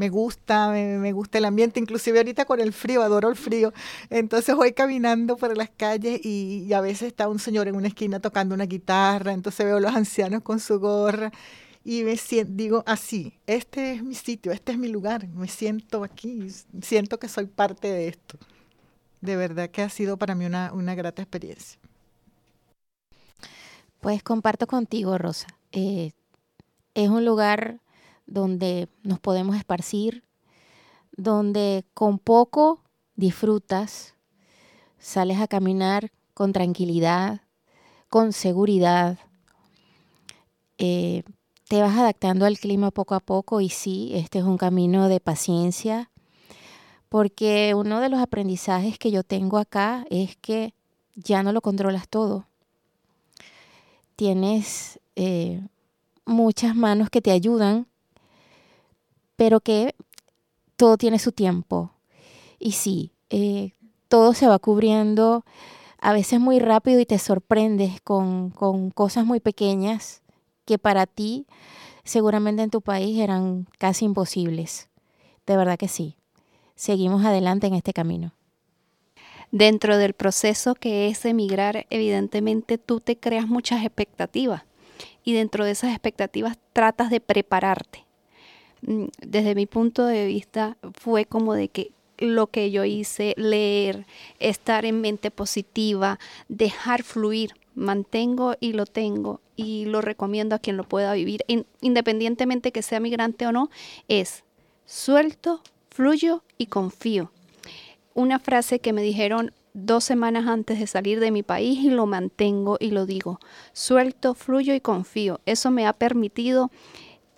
me 0.00 0.08
gusta, 0.08 0.70
me, 0.70 1.12
gusta 1.12 1.36
el 1.36 1.44
ambiente, 1.44 1.78
inclusive 1.78 2.18
ahorita 2.20 2.46
con 2.46 2.58
el 2.58 2.72
frío, 2.72 3.02
adoro 3.02 3.28
el 3.28 3.36
frío. 3.36 3.74
Entonces 4.08 4.54
voy 4.56 4.72
caminando 4.72 5.36
por 5.36 5.54
las 5.56 5.68
calles 5.68 6.24
y, 6.24 6.72
a 6.72 6.80
veces 6.80 7.08
está 7.08 7.28
un 7.28 7.38
señor 7.38 7.68
en 7.68 7.76
una 7.76 7.88
esquina 7.88 8.18
tocando 8.18 8.54
una 8.54 8.64
guitarra, 8.64 9.32
entonces 9.32 9.66
veo 9.66 9.76
a 9.76 9.80
los 9.80 9.94
ancianos 9.94 10.42
con 10.42 10.58
su 10.58 10.80
gorra 10.80 11.30
y 11.84 12.02
me 12.02 12.16
siento, 12.16 12.52
digo 12.54 12.82
así, 12.86 13.34
este 13.46 13.92
es 13.92 14.02
mi 14.02 14.14
sitio, 14.14 14.52
este 14.52 14.72
es 14.72 14.78
mi 14.78 14.88
lugar, 14.88 15.28
me 15.28 15.48
siento 15.48 16.04
aquí, 16.04 16.46
siento 16.80 17.18
que 17.18 17.28
soy 17.28 17.46
parte 17.46 17.88
de 17.88 18.08
esto. 18.08 18.38
De 19.20 19.36
verdad 19.36 19.68
que 19.68 19.82
ha 19.82 19.90
sido 19.90 20.16
para 20.16 20.34
mí 20.34 20.46
una 20.46 20.94
grata 20.94 21.20
experiencia. 21.20 21.79
Pues 24.00 24.22
comparto 24.22 24.66
contigo, 24.66 25.18
Rosa. 25.18 25.46
Eh, 25.72 26.12
es 26.94 27.10
un 27.10 27.26
lugar 27.26 27.80
donde 28.26 28.88
nos 29.02 29.20
podemos 29.20 29.56
esparcir, 29.56 30.24
donde 31.12 31.84
con 31.92 32.18
poco 32.18 32.82
disfrutas, 33.14 34.14
sales 34.98 35.38
a 35.38 35.46
caminar 35.46 36.12
con 36.32 36.54
tranquilidad, 36.54 37.42
con 38.08 38.32
seguridad, 38.32 39.18
eh, 40.78 41.22
te 41.68 41.82
vas 41.82 41.98
adaptando 41.98 42.46
al 42.46 42.58
clima 42.58 42.90
poco 42.90 43.14
a 43.14 43.20
poco 43.20 43.60
y 43.60 43.68
sí, 43.68 44.12
este 44.14 44.38
es 44.38 44.44
un 44.44 44.56
camino 44.56 45.08
de 45.08 45.20
paciencia, 45.20 46.10
porque 47.10 47.74
uno 47.76 48.00
de 48.00 48.08
los 48.08 48.20
aprendizajes 48.20 48.98
que 48.98 49.10
yo 49.10 49.24
tengo 49.24 49.58
acá 49.58 50.06
es 50.08 50.36
que 50.36 50.72
ya 51.14 51.42
no 51.42 51.52
lo 51.52 51.60
controlas 51.60 52.08
todo. 52.08 52.49
Tienes 54.20 55.00
eh, 55.16 55.66
muchas 56.26 56.76
manos 56.76 57.08
que 57.08 57.22
te 57.22 57.30
ayudan 57.30 57.86
pero 59.34 59.60
que 59.60 59.94
todo 60.76 60.98
tiene 60.98 61.18
su 61.18 61.32
tiempo. 61.32 61.94
Y 62.58 62.72
sí, 62.72 63.14
eh, 63.30 63.72
todo 64.08 64.34
se 64.34 64.46
va 64.46 64.58
cubriendo 64.58 65.46
a 66.02 66.12
veces 66.12 66.38
muy 66.38 66.58
rápido 66.58 67.00
y 67.00 67.06
te 67.06 67.18
sorprendes 67.18 68.02
con, 68.02 68.50
con 68.50 68.90
cosas 68.90 69.24
muy 69.24 69.40
pequeñas 69.40 70.20
que 70.66 70.76
para 70.76 71.06
ti 71.06 71.46
seguramente 72.04 72.60
en 72.62 72.68
tu 72.68 72.82
país 72.82 73.18
eran 73.18 73.68
casi 73.78 74.04
imposibles. 74.04 74.90
De 75.46 75.56
verdad 75.56 75.78
que 75.78 75.88
sí. 75.88 76.18
Seguimos 76.74 77.24
adelante 77.24 77.68
en 77.68 77.72
este 77.72 77.94
camino. 77.94 78.34
Dentro 79.52 79.98
del 79.98 80.12
proceso 80.12 80.74
que 80.74 81.08
es 81.08 81.24
emigrar, 81.24 81.86
evidentemente 81.90 82.78
tú 82.78 83.00
te 83.00 83.16
creas 83.16 83.48
muchas 83.48 83.84
expectativas 83.84 84.62
y 85.24 85.32
dentro 85.32 85.64
de 85.64 85.72
esas 85.72 85.90
expectativas 85.90 86.58
tratas 86.72 87.10
de 87.10 87.20
prepararte 87.20 88.04
Mm, 88.82 89.06
desde 89.20 89.54
mi 89.54 89.66
punto 89.66 90.06
de 90.06 90.26
vista, 90.26 90.76
fue 90.94 91.24
como 91.26 91.54
de 91.54 91.68
que 91.68 91.92
lo 92.18 92.48
que 92.48 92.70
yo 92.70 92.84
hice, 92.84 93.34
leer, 93.36 94.06
estar 94.38 94.84
en 94.84 95.00
mente 95.00 95.30
positiva, 95.30 96.18
dejar 96.48 97.02
fluir, 97.02 97.54
mantengo 97.74 98.54
y 98.60 98.72
lo 98.74 98.84
tengo 98.84 99.40
y 99.56 99.86
lo 99.86 100.00
recomiendo 100.00 100.54
a 100.54 100.58
quien 100.58 100.76
lo 100.76 100.84
pueda 100.84 101.14
vivir, 101.14 101.44
independientemente 101.80 102.72
que 102.72 102.82
sea 102.82 103.00
migrante 103.00 103.46
o 103.46 103.52
no, 103.52 103.70
es 104.08 104.44
suelto, 104.84 105.62
fluyo 105.90 106.42
y 106.58 106.66
confío. 106.66 107.30
Una 108.14 108.38
frase 108.38 108.80
que 108.80 108.92
me 108.92 109.02
dijeron 109.02 109.52
dos 109.72 110.04
semanas 110.04 110.46
antes 110.46 110.80
de 110.80 110.86
salir 110.86 111.20
de 111.20 111.30
mi 111.30 111.42
país 111.42 111.78
y 111.78 111.90
lo 111.90 112.06
mantengo 112.06 112.76
y 112.80 112.90
lo 112.90 113.06
digo, 113.06 113.38
suelto, 113.72 114.34
fluyo 114.34 114.74
y 114.74 114.80
confío. 114.80 115.40
Eso 115.46 115.70
me 115.70 115.86
ha 115.86 115.92
permitido 115.92 116.70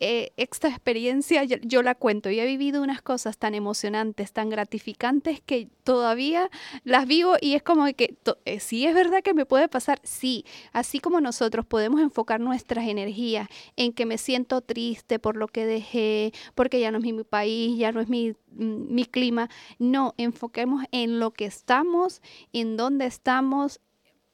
eh, 0.05 0.33
esta 0.37 0.67
experiencia 0.67 1.45
yo, 1.45 1.83
la 1.83 1.95
cuento. 1.95 2.29
Y 2.29 2.41
he 2.41 2.45
vivido 2.45 2.83
unas 2.83 3.03
cosas 3.03 3.39
tan 3.39 3.55
emocionantes, 3.55 4.33
tan 4.33 4.49
gratificantes 4.49 5.41
que 5.41 5.69
todavía 5.85 6.51
las 6.83 7.07
vivo 7.07 7.37
y 7.41 7.55
es 7.55 7.63
como 7.63 7.85
que 7.95 8.17
eh, 8.45 8.59
sí 8.59 8.85
es 8.85 8.97
verdad 8.97 9.23
que 9.23 9.33
me 9.33 9.47
puede 9.47 9.69
pasar, 9.69 10.01
sí, 10.03 10.45
así 10.73 10.99
como 10.99 11.21
nosotros 11.21 11.65
podemos 11.67 12.01
enfocar 12.01 12.41
nuestras 12.41 12.89
energías 12.89 13.49
en 13.77 13.93
que 13.93 14.05
me 14.05 14.19
siento 14.19 14.61
triste 14.61 15.21
por 15.21 15.37
lo 15.37 15.47
que 15.47 15.67
dejé, 15.67 16.33
porque 16.57 16.81
ya 16.81 16.91
no 16.91 16.99
es 16.99 17.05
mi, 17.05 17.13
mi 17.13 17.23
país, 17.23 17.79
ya 17.79 17.93
no 17.93 18.01
es 18.01 18.09
mi, 18.09 18.33
mm, 18.57 18.93
mi 18.93 19.05
clima, 19.05 19.51
no, 19.79 20.15
enfoquemos 20.17 20.85
en 20.91 21.21
lo 21.21 21.31
que 21.31 21.45
estamos, 21.45 22.23
en 22.53 22.77
dónde 22.77 23.07
estamos. 23.07 23.81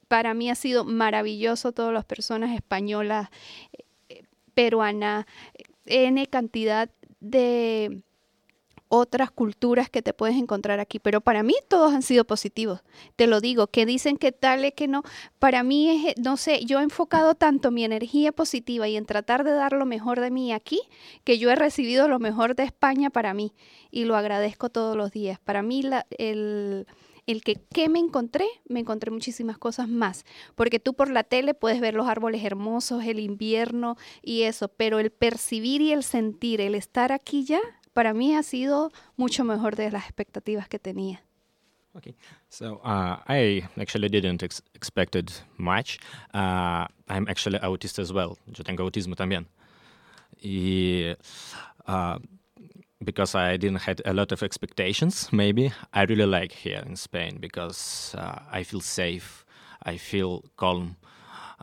Para 0.07 0.33
mí 0.33 0.49
ha 0.49 0.55
sido 0.55 0.83
maravilloso 0.83 1.73
todas 1.73 1.93
las 1.93 2.05
personas 2.05 2.55
españolas 2.55 3.29
peruana, 4.59 5.25
N 5.85 6.27
cantidad 6.27 6.89
de 7.21 8.03
otras 8.89 9.31
culturas 9.31 9.89
que 9.89 10.01
te 10.01 10.13
puedes 10.13 10.35
encontrar 10.35 10.81
aquí, 10.81 10.99
pero 10.99 11.21
para 11.21 11.43
mí 11.43 11.53
todos 11.69 11.93
han 11.93 12.01
sido 12.01 12.25
positivos. 12.25 12.81
Te 13.15 13.25
lo 13.25 13.39
digo, 13.39 13.67
que 13.67 13.85
dicen 13.85 14.17
que 14.17 14.33
tal 14.33 14.65
es 14.65 14.73
que 14.73 14.89
no. 14.89 15.03
Para 15.37 15.63
mí 15.63 16.07
es, 16.07 16.17
no 16.17 16.35
sé, 16.35 16.65
yo 16.65 16.81
he 16.81 16.83
enfocado 16.83 17.35
tanto 17.35 17.71
mi 17.71 17.85
energía 17.85 18.33
positiva 18.33 18.89
y 18.89 18.97
en 18.97 19.05
tratar 19.05 19.45
de 19.45 19.51
dar 19.51 19.71
lo 19.71 19.85
mejor 19.85 20.19
de 20.19 20.29
mí 20.29 20.51
aquí, 20.51 20.81
que 21.23 21.37
yo 21.37 21.49
he 21.51 21.55
recibido 21.55 22.09
lo 22.09 22.19
mejor 22.19 22.53
de 22.57 22.63
España 22.63 23.09
para 23.09 23.33
mí 23.33 23.53
y 23.91 24.03
lo 24.03 24.17
agradezco 24.17 24.67
todos 24.67 24.97
los 24.97 25.11
días. 25.11 25.39
Para 25.39 25.61
mí 25.61 25.83
la, 25.83 26.05
el 26.17 26.85
el 27.31 27.43
que 27.43 27.55
¿qué 27.73 27.89
me 27.89 27.99
encontré? 27.99 28.45
Me 28.67 28.79
encontré 28.79 29.11
muchísimas 29.11 29.57
cosas 29.57 29.87
más, 29.87 30.25
porque 30.55 30.79
tú 30.79 30.93
por 30.93 31.11
la 31.11 31.23
tele 31.23 31.53
puedes 31.53 31.79
ver 31.79 31.93
los 31.93 32.07
árboles 32.07 32.43
hermosos, 32.43 33.03
el 33.05 33.19
invierno 33.19 33.97
y 34.23 34.43
eso, 34.43 34.67
pero 34.67 34.99
el 34.99 35.11
percibir 35.11 35.81
y 35.81 35.91
el 35.91 36.03
sentir, 36.03 36.59
el 36.59 36.73
estar 36.73 37.11
aquí 37.11 37.43
ya, 37.43 37.59
para 37.93 38.13
mí 38.13 38.35
ha 38.35 38.43
sido 38.43 38.91
mucho 39.15 39.43
mejor 39.43 39.75
de 39.75 39.91
las 39.91 40.05
expectativas 40.05 40.67
que 40.67 40.79
tenía. 40.79 41.23
Okay. 41.93 42.15
So 42.49 42.81
uh, 42.83 43.17
I 43.27 43.63
actually 43.77 44.09
didn't 44.09 44.43
ex 44.43 44.61
expected 44.73 45.31
much. 45.57 45.99
Uh, 46.33 46.85
I'm 47.07 47.27
actually 47.27 47.59
autist 47.59 47.99
as 47.99 48.13
well. 48.13 48.37
Yo 48.47 48.63
tengo 48.63 48.83
autismo 48.83 49.15
también. 49.15 49.47
Y 50.39 51.15
uh, 51.87 52.19
because 53.03 53.35
I 53.35 53.57
didn't 53.57 53.81
had 53.81 54.01
a 54.05 54.13
lot 54.13 54.31
of 54.31 54.43
expectations, 54.43 55.29
maybe 55.31 55.71
I 55.93 56.03
really 56.03 56.25
like 56.25 56.51
here 56.51 56.83
in 56.85 56.95
Spain 56.95 57.37
because 57.39 58.15
uh, 58.17 58.39
I 58.51 58.63
feel 58.63 58.81
safe. 58.81 59.45
I 59.83 59.97
feel 59.97 60.43
calm. 60.57 60.97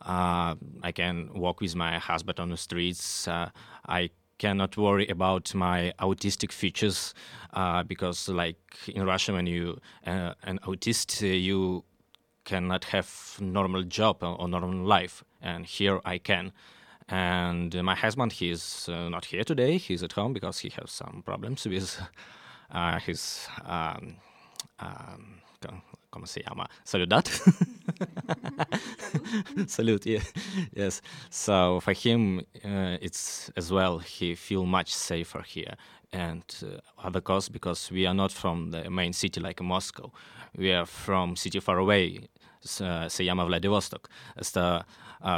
Uh, 0.01 0.55
I 0.83 0.93
can 0.93 1.31
walk 1.35 1.61
with 1.61 1.75
my 1.75 1.99
husband 1.99 2.41
on 2.41 2.51
the 2.51 2.57
streets. 2.57 3.29
Uh, 3.29 3.51
I 3.87 4.11
cannot 4.39 4.77
worry 4.77 5.07
about 5.09 5.55
my 5.55 5.93
autistic 5.99 6.53
features 6.53 7.15
uh, 7.55 7.83
because 7.83 8.29
like 8.29 8.59
in 8.89 9.05
russia 9.07 9.33
when 9.33 9.47
you 9.47 9.79
uh, 10.07 10.35
an 10.43 10.59
autist 10.65 11.23
uh, 11.23 11.27
you 11.27 11.85
cannot 12.45 12.85
have 12.85 13.39
normal 13.41 13.83
job 13.83 14.23
or, 14.23 14.41
or, 14.41 14.49
normal 14.49 14.87
life 14.87 15.25
and 15.41 15.65
here 15.67 16.01
i 16.05 16.19
can 16.19 16.53
and 17.09 17.81
my 17.83 17.95
husband 17.95 18.33
he's 18.33 18.89
uh, 18.89 19.09
not 19.09 19.27
here 19.27 19.45
today 19.45 19.79
he's 19.79 20.03
at 20.03 20.13
home 20.13 20.33
because 20.33 20.59
he 20.59 20.71
has 20.71 20.91
some 20.91 21.23
problems 21.25 21.67
with 21.67 22.01
uh, 22.73 22.99
his 22.99 23.47
um, 23.65 24.17
um, 24.81 25.41
¿cómo 26.17 26.27
se 26.27 26.43
llama? 26.43 26.69
Saludad. 26.85 27.27
Salute, 29.67 30.07
yeah. 30.07 30.23
yes. 30.75 31.03
So 31.31 31.81
for 31.81 31.93
him, 31.93 32.41
uh, 32.65 32.97
it's 33.01 33.51
as 33.57 33.71
well, 33.71 33.99
he 33.99 34.35
feel 34.35 34.65
much 34.65 34.95
safer 34.95 35.43
here. 35.43 35.75
And 36.13 36.43
uh, 36.63 37.07
other 37.07 37.21
cause 37.21 37.51
because 37.51 37.91
we 37.91 38.07
are 38.07 38.15
not 38.15 38.33
from 38.33 38.71
the 38.71 38.89
main 38.89 39.13
city 39.13 39.41
like 39.41 39.61
Moscow. 39.61 40.11
We 40.57 40.73
are 40.73 40.87
from 40.87 41.37
city 41.37 41.61
far 41.61 41.79
away, 41.79 42.19
uh, 42.19 42.27
se 42.67 43.25
llama 43.25 43.45
Vladivostok. 43.45 44.09
Está 44.37 44.87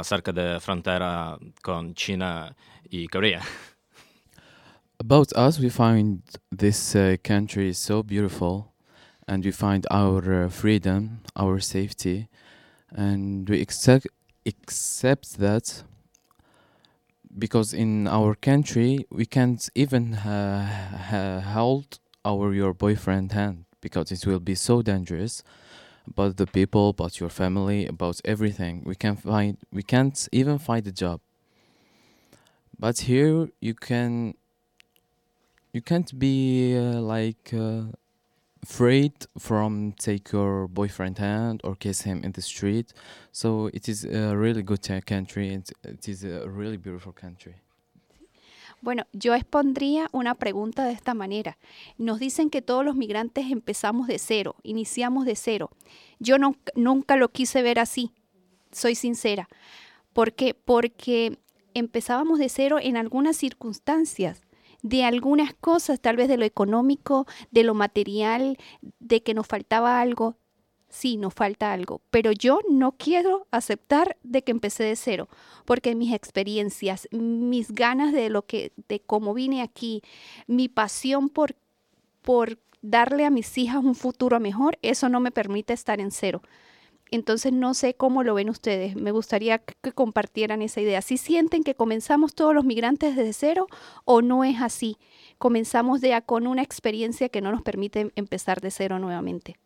cerca 0.03 0.31
de 0.31 0.59
frontera 0.59 1.37
con 1.61 1.93
China 1.93 2.55
y 2.89 3.07
Korea. 3.07 3.41
About 4.99 5.31
us, 5.33 5.59
we 5.59 5.69
find 5.69 6.21
this 6.51 6.93
uh, 6.93 7.15
country 7.23 7.71
so 7.71 8.03
beautiful 8.03 8.73
and 9.29 9.45
we 9.45 9.51
find 9.51 9.87
our 9.89 10.43
uh, 10.43 10.49
freedom, 10.49 11.21
our 11.35 11.59
safety, 11.59 12.27
and 12.91 13.47
we 13.47 13.61
accept 13.61 14.07
accept 14.45 15.37
that 15.37 15.83
because 17.37 17.73
in 17.73 18.07
our 18.07 18.33
country 18.35 19.05
we 19.11 19.25
can't 19.25 19.69
even 19.75 20.15
uh, 20.15 21.41
hold 21.53 21.99
our 22.25 22.53
your 22.53 22.73
boyfriend 22.73 23.31
hand 23.31 23.65
because 23.81 24.11
it 24.11 24.25
will 24.25 24.39
be 24.39 24.55
so 24.55 24.81
dangerous 24.81 25.43
about 26.09 26.37
the 26.37 26.47
people 26.47 26.89
about 26.89 27.19
your 27.19 27.29
family 27.29 27.85
about 27.85 28.19
everything 28.25 28.83
we 28.85 28.95
can 28.95 29.15
find 29.15 29.57
we 29.71 29.83
can't 29.83 30.27
even 30.31 30.57
find 30.57 30.85
a 30.87 30.91
job 30.91 31.19
but 32.77 32.99
here 32.99 33.49
you 33.59 33.73
can 33.73 34.33
you 35.73 35.81
can't 35.81 36.17
be 36.17 36.75
uh, 36.77 36.99
like 36.99 37.53
uh, 37.53 37.83
afraid 38.63 39.13
from 39.37 39.93
take 39.93 40.31
your 40.31 40.67
boyfriend 40.67 41.17
hand 41.17 41.61
or 41.63 41.75
kiss 41.75 42.01
him 42.01 42.23
in 42.23 42.31
the 42.31 42.41
street. 42.41 42.93
So 43.31 43.69
it 43.73 43.87
is 43.87 44.05
a 44.05 44.35
really 44.35 44.63
good 44.63 44.83
country 45.05 45.53
and 45.53 45.69
it 45.83 46.07
is 46.07 46.23
a 46.23 46.49
really 46.49 46.77
beautiful 46.77 47.11
country. 47.11 47.55
Bueno, 48.81 49.03
yo 49.13 49.35
expondría 49.35 50.07
una 50.11 50.35
pregunta 50.35 50.85
de 50.85 50.93
esta 50.93 51.13
manera. 51.13 51.57
Nos 51.97 52.19
dicen 52.19 52.49
que 52.49 52.61
todos 52.61 52.85
los 52.85 52.95
migrantes 52.95 53.51
empezamos 53.51 54.07
de 54.07 54.19
cero, 54.19 54.55
iniciamos 54.63 55.25
de 55.25 55.35
cero. 55.35 55.69
Yo 56.19 56.37
nunca 56.75 57.15
lo 57.15 57.29
quise 57.29 57.61
ver 57.61 57.79
así, 57.79 58.11
soy 58.71 58.95
sincera. 58.95 59.49
¿Por 60.13 60.33
qué? 60.33 60.53
Porque 60.53 61.39
empezábamos 61.73 62.39
de 62.39 62.49
cero 62.49 62.77
en 62.81 62.97
algunas 62.97 63.37
circunstancias 63.37 64.41
de 64.81 65.03
algunas 65.03 65.53
cosas, 65.53 65.99
tal 65.99 66.15
vez 66.15 66.27
de 66.27 66.37
lo 66.37 66.45
económico, 66.45 67.27
de 67.51 67.63
lo 67.63 67.73
material, 67.73 68.57
de 68.99 69.21
que 69.23 69.33
nos 69.33 69.47
faltaba 69.47 69.99
algo. 69.99 70.37
Sí, 70.89 71.17
nos 71.17 71.35
falta 71.35 71.71
algo, 71.71 72.01
pero 72.09 72.31
yo 72.31 72.59
no 72.67 72.93
quiero 72.93 73.47
aceptar 73.51 74.17
de 74.23 74.43
que 74.43 74.51
empecé 74.51 74.83
de 74.83 74.95
cero, 74.95 75.29
porque 75.65 75.93
mis 75.93 76.13
experiencias, 76.13 77.07
mis 77.11 77.71
ganas 77.71 78.11
de 78.11 78.29
lo 78.29 78.41
que 78.47 78.71
de 78.87 78.99
cómo 78.99 79.35
vine 79.35 79.61
aquí, 79.61 80.01
mi 80.47 80.67
pasión 80.67 81.29
por 81.29 81.55
por 82.21 82.59
darle 82.81 83.25
a 83.25 83.29
mis 83.29 83.57
hijas 83.57 83.83
un 83.83 83.95
futuro 83.95 84.39
mejor, 84.39 84.77
eso 84.81 85.09
no 85.09 85.19
me 85.19 85.31
permite 85.31 85.73
estar 85.73 85.99
en 85.99 86.11
cero. 86.11 86.41
Entonces 87.11 87.51
no 87.51 87.73
sé 87.73 87.95
cómo 87.95 88.23
lo 88.23 88.35
ven 88.35 88.49
ustedes. 88.49 88.95
Me 88.95 89.11
gustaría 89.11 89.59
que 89.59 89.91
compartieran 89.93 90.61
esa 90.61 90.79
idea. 90.81 91.01
¿Si 91.01 91.17
sienten 91.17 91.63
que 91.63 91.73
comenzamos 91.73 92.35
todos 92.35 92.53
los 92.53 92.65
migrantes 92.65 93.15
desde 93.15 93.33
cero 93.33 93.67
o 94.05 94.21
no 94.21 94.43
es 94.43 94.61
así? 94.61 94.97
Comenzamos 95.39 96.01
ya 96.01 96.21
con 96.21 96.45
una 96.45 96.61
experiencia 96.61 97.29
que 97.29 97.41
no 97.41 97.51
nos 97.51 97.63
permite 97.63 98.11
empezar 98.15 98.61
de 98.61 98.69
cero 98.69 98.99
nuevamente. 98.99 99.57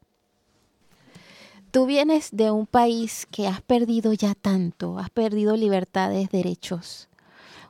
Tú 1.73 1.87
vienes 1.87 2.29
de 2.31 2.51
un 2.51 2.67
país 2.67 3.25
que 3.31 3.47
has 3.47 3.59
perdido 3.61 4.13
ya 4.13 4.35
tanto, 4.35 4.99
has 4.99 5.09
perdido 5.09 5.57
libertades, 5.57 6.29
derechos, 6.29 7.09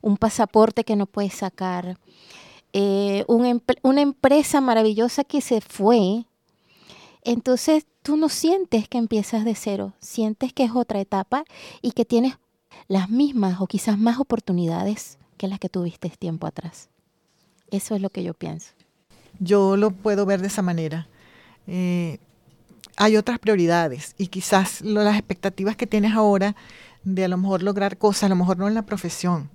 un 0.02 0.18
pasaporte 0.18 0.84
que 0.84 0.98
no 0.98 1.06
puedes 1.06 1.34
sacar, 1.36 1.98
eh, 2.74 3.24
una 3.30 4.02
empresa 4.02 4.60
maravillosa 4.60 5.24
que 5.24 5.40
se 5.40 5.62
fue. 5.62 6.26
Entonces 7.24 7.86
tú 8.02 8.18
no 8.18 8.28
sientes 8.28 8.90
que 8.90 8.98
empiezas 8.98 9.46
de 9.46 9.56
cero, 9.56 9.94
sientes 10.02 10.52
que 10.52 10.66
es 10.66 10.72
otra 10.72 11.00
etapa 11.00 11.46
y 11.82 11.94
que 11.94 12.04
tienes 12.04 12.34
las 12.90 13.10
mismas 13.10 13.62
o 13.62 13.68
quizás 13.68 13.98
más 13.98 14.20
oportunidades 14.20 15.18
que 15.38 15.48
las 15.48 15.60
que 15.60 15.70
tuviste 15.70 16.10
tiempo 16.10 16.46
atrás. 16.46 16.90
Eso 17.72 17.96
es 17.96 18.02
lo 18.02 18.10
que 18.10 18.22
yo 18.22 18.34
pienso. 18.34 18.74
Yo 19.40 19.78
lo 19.78 19.92
puedo 19.92 20.26
ver 20.26 20.42
de 20.42 20.48
esa 20.48 20.62
manera. 20.62 21.08
Eh, 21.68 22.20
hay 22.98 23.18
otras 23.18 23.40
prioridades 23.40 24.16
y 24.18 24.28
quizás 24.28 24.82
las 24.82 25.16
expectativas 25.16 25.76
que 25.76 25.88
tienes 25.88 26.14
ahora 26.14 26.56
de 27.04 27.26
a 27.26 27.28
lo 27.28 27.38
mejor 27.38 27.64
lograr 27.64 27.98
cosas, 27.98 28.24
a 28.24 28.30
lo 28.30 28.36
mejor 28.36 28.58
no 28.58 28.68
en 28.68 28.74
la 28.74 28.86
profesión. 28.86 29.50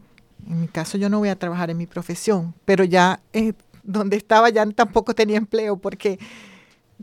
En 0.48 0.61
mi 0.61 0.68
caso 0.68 0.98
yo 0.98 1.09
no 1.09 1.18
voy 1.18 1.29
a 1.29 1.38
trabajar 1.38 1.70
en 1.70 1.77
mi 1.77 1.87
profesión, 1.87 2.55
pero 2.64 2.85
ya 2.85 3.20
eh, 3.33 3.53
donde 3.83 4.16
estaba 4.16 4.51
ya 4.51 4.66
tampoco 4.66 5.14
tenía 5.14 5.37
empleo 5.37 5.77
porque 5.77 6.18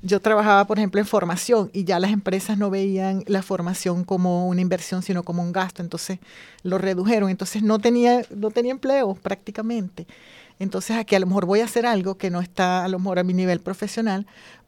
yo 0.02 0.20
trabajaba, 0.20 0.68
por 0.68 0.78
ejemplo, 0.78 1.00
en 1.00 1.08
formación 1.08 1.70
y 1.74 1.86
ya 1.86 2.00
las 2.00 2.12
empresas 2.12 2.58
no 2.58 2.70
veían 2.70 3.24
la 3.28 3.42
formación 3.42 4.04
como 4.04 4.48
una 4.48 4.62
inversión, 4.62 5.02
sino 5.02 5.24
como 5.24 5.42
un 5.42 5.54
gasto. 5.54 5.82
Entonces 5.82 6.20
lo 6.64 6.78
redujeron. 6.78 7.30
Entonces 7.30 7.64
no 7.64 7.80
tenía, 7.80 8.22
no 8.30 8.52
tenía 8.52 8.72
empleo 8.72 9.16
prácticamente. 9.16 10.06
Entonces 10.60 10.98
aquí 10.98 11.16
a 11.16 11.20
lo 11.20 11.28
mejor 11.28 11.46
voy 11.46 11.62
a 11.62 11.66
hacer 11.66 11.86
algo 11.86 12.18
que 12.18 12.30
no 12.30 12.42
está 12.42 12.84
a 12.84 12.88
lo 12.88 13.00
mejor 13.00 13.20
a 13.20 13.24
mi 13.24 13.34
nivel 13.34 13.60
profesional, 13.62 14.26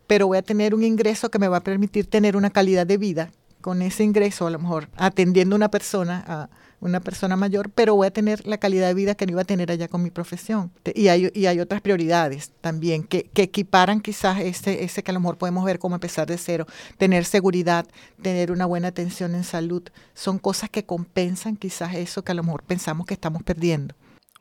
pero 0.07 0.27
voy 0.27 0.37
a 0.37 0.41
tener 0.41 0.73
un 0.73 0.83
ingreso 0.83 1.29
que 1.29 1.39
me 1.39 1.47
va 1.47 1.57
a 1.57 1.63
permitir 1.63 2.09
tener 2.09 2.35
una 2.35 2.49
calidad 2.49 2.87
de 2.87 2.97
vida 2.97 3.31
con 3.61 3.81
ese 3.81 4.03
ingreso, 4.03 4.47
a 4.47 4.49
lo 4.49 4.59
mejor 4.59 4.89
atendiendo 4.95 5.55
una 5.55 5.69
persona 5.69 6.23
a 6.27 6.49
una 6.79 6.99
persona 6.99 7.35
mayor, 7.35 7.71
pero 7.71 7.95
voy 7.95 8.07
a 8.07 8.11
tener 8.11 8.45
la 8.45 8.59
calidad 8.59 8.87
de 8.87 8.93
vida 8.93 9.15
que 9.15 9.25
no 9.25 9.31
iba 9.31 9.41
a 9.41 9.45
tener 9.45 9.71
allá 9.71 9.87
con 9.87 10.03
mi 10.03 10.11
profesión. 10.11 10.71
Y 10.93 11.07
hay, 11.07 11.31
y 11.33 11.47
hay 11.47 11.59
otras 11.59 11.81
prioridades 11.81 12.51
también 12.61 13.03
que, 13.03 13.23
que, 13.33 13.43
equiparan 13.43 13.99
quizás 13.99 14.39
ese, 14.39 14.83
ese 14.83 15.03
que 15.03 15.11
a 15.11 15.13
lo 15.13 15.19
mejor 15.19 15.37
podemos 15.37 15.65
ver 15.65 15.79
como 15.79 15.95
empezar 15.95 16.27
de 16.27 16.37
cero. 16.37 16.67
Tener 16.97 17.25
seguridad, 17.25 17.87
tener 18.21 18.51
una 18.51 18.65
buena 18.65 18.89
atención 18.89 19.33
en 19.33 19.43
salud, 19.43 19.83
son 20.13 20.37
cosas 20.37 20.69
que 20.69 20.85
compensan 20.85 21.55
quizás 21.55 21.95
eso 21.95 22.23
que 22.23 22.31
a 22.31 22.35
lo 22.35 22.43
mejor 22.43 22.63
pensamos 22.63 23.07
que 23.07 23.15
estamos 23.15 23.41
perdiendo. 23.43 23.95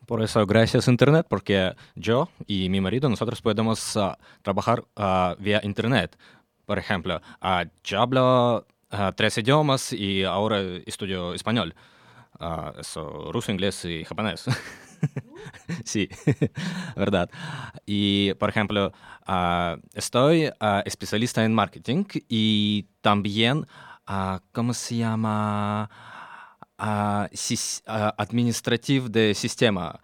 Por 0.06 0.22
eso, 0.22 0.46
gracias 0.46 0.86
a 0.86 0.90
Internet, 0.92 1.26
porque 1.28 1.74
yo 1.96 2.28
y 2.46 2.68
mi 2.68 2.80
marido, 2.80 3.08
nosotros 3.08 3.42
podemos 3.42 3.96
uh, 3.96 4.12
trabajar 4.42 4.84
uh, 4.94 5.34
vía 5.40 5.60
Internet. 5.64 6.16
Por 6.64 6.78
ejemplo, 6.78 7.20
uh, 7.42 7.68
yo 7.82 8.00
hablo 8.00 8.66
tres 9.16 9.36
idiomas 9.38 9.92
y 9.92 10.22
ahora 10.22 10.60
estudio 10.86 11.34
español. 11.34 11.74
Eso, 12.78 13.32
ruso, 13.32 13.50
inglés 13.50 13.84
y 13.84 14.04
japonés. 14.04 14.44
sí, 15.84 16.08
verdad. 16.96 17.28
Y, 17.84 18.32
por 18.34 18.48
ejemplo, 18.48 18.92
estoy 19.92 20.50
especialista 20.84 21.44
en 21.44 21.52
marketing 21.52 22.04
y 22.28 22.86
también, 23.00 23.66
¿cómo 24.52 24.72
se 24.72 24.98
llama? 24.98 25.90
Administrativo 26.78 29.08
de 29.08 29.34
sistema 29.34 29.98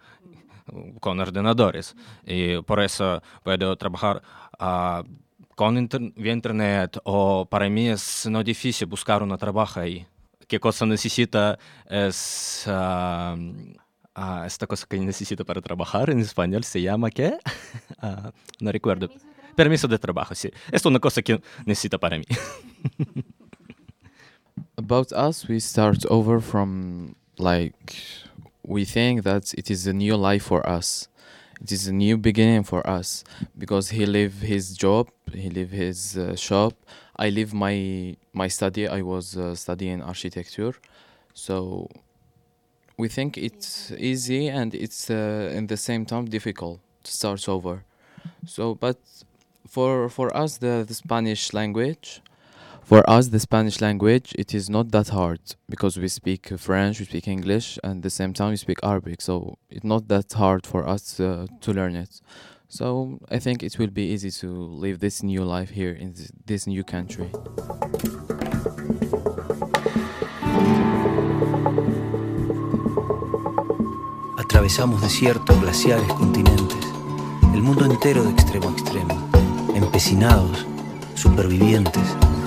con 0.99 1.19
ordenadores. 1.19 1.95
Y 2.25 2.61
por 2.61 2.81
eso 2.81 3.21
puedo 3.43 3.75
trabajar 3.75 4.21
con 5.55 5.77
inter 5.77 6.01
vía 6.15 6.33
internet 6.33 6.97
o 7.03 7.45
para 7.45 7.69
mí 7.69 7.89
es 7.89 8.25
no 8.25 8.43
difícil 8.43 8.87
buscar 8.87 9.21
un 9.21 9.37
trabajo 9.37 9.79
ahí 9.79 10.07
qué 10.53 10.59
cosa 10.59 10.85
necesita 10.85 11.57
es 11.89 12.65
uh, 12.67 13.35
uh, 14.15 14.43
esta 14.45 14.67
cosa 14.67 14.85
que 14.87 14.99
necesita 14.99 15.43
para 15.43 15.61
trabajar 15.61 16.11
en 16.11 16.19
español 16.19 16.63
se 16.63 16.81
llama 16.81 17.09
qué? 17.09 17.37
uh, 18.03 18.29
no 18.59 18.71
recuerdo. 18.71 19.09
Permiso 19.55 19.87
de 19.87 19.99
trabajo, 19.99 20.33
sí. 20.33 20.49
Es 20.71 20.85
una 20.85 20.99
cosa 20.99 21.21
que 21.21 21.41
necesita 21.65 21.97
para 21.97 22.17
mí. 22.17 22.25
About 24.77 25.11
us, 25.11 25.47
we 25.47 25.59
start 25.59 26.05
over 26.07 26.39
from 26.39 27.15
like 27.37 27.95
we 28.65 28.85
think 28.85 29.23
that 29.23 29.53
it 29.53 29.69
is 29.69 29.87
a 29.87 29.93
new 29.93 30.15
life 30.15 30.43
for 30.43 30.67
us. 30.67 31.07
It 31.61 31.71
is 31.71 31.87
a 31.87 31.93
new 31.93 32.17
beginning 32.17 32.63
for 32.63 32.85
us 32.87 33.23
because 33.57 33.89
he 33.89 34.05
leave 34.05 34.41
his 34.41 34.75
job, 34.75 35.09
he 35.33 35.49
leave 35.49 35.71
his 35.71 36.17
uh, 36.17 36.35
shop. 36.35 36.73
I 37.15 37.29
leave 37.29 37.53
my 37.53 38.15
my 38.33 38.47
study. 38.47 38.87
I 38.87 39.01
was 39.01 39.37
uh, 39.37 39.55
studying 39.55 40.01
architecture, 40.01 40.73
so 41.33 41.87
we 42.97 43.07
think 43.07 43.37
it's 43.37 43.91
easy 43.91 44.47
and 44.47 44.73
it's 44.73 45.09
uh, 45.09 45.51
in 45.53 45.67
the 45.67 45.77
same 45.77 46.05
time 46.05 46.25
difficult 46.25 46.79
to 47.03 47.11
start 47.11 47.47
over. 47.49 47.83
So, 48.45 48.75
but 48.75 48.97
for 49.67 50.09
for 50.09 50.35
us 50.35 50.57
the, 50.57 50.83
the 50.87 50.93
Spanish 50.93 51.53
language, 51.53 52.21
for 52.85 53.09
us 53.09 53.27
the 53.29 53.39
Spanish 53.39 53.81
language 53.81 54.33
it 54.37 54.53
is 54.53 54.69
not 54.69 54.91
that 54.91 55.09
hard 55.09 55.39
because 55.69 55.97
we 55.97 56.07
speak 56.07 56.49
French, 56.57 56.99
we 56.99 57.05
speak 57.05 57.27
English, 57.27 57.79
and 57.83 57.97
at 57.97 58.03
the 58.03 58.09
same 58.09 58.33
time 58.33 58.51
we 58.51 58.57
speak 58.57 58.79
Arabic. 58.83 59.21
So 59.21 59.57
it's 59.69 59.83
not 59.83 60.07
that 60.09 60.31
hard 60.33 60.67
for 60.67 60.87
us 60.87 61.19
uh, 61.19 61.47
to 61.61 61.73
learn 61.73 61.95
it. 61.95 62.21
So 62.67 63.19
I 63.29 63.39
think 63.39 63.61
it 63.61 63.77
will 63.77 63.91
be 63.91 64.11
easy 64.13 64.31
to 64.41 64.49
live 64.49 64.99
this 64.99 65.21
new 65.21 65.43
life 65.43 65.69
here 65.69 65.91
in 65.91 66.15
this, 66.45 66.65
new 66.65 66.83
country. 66.83 67.29
Atravesamos 74.37 75.01
desiertos, 75.01 75.59
glaciares, 75.61 76.11
continentes, 76.13 76.83
el 77.53 77.61
mundo 77.61 77.85
entero 77.85 78.23
de 78.23 78.31
extremo 78.31 78.69
a 78.69 78.71
extremo, 78.71 79.29
empecinados, 79.75 80.65
supervivientes, 81.13 82.15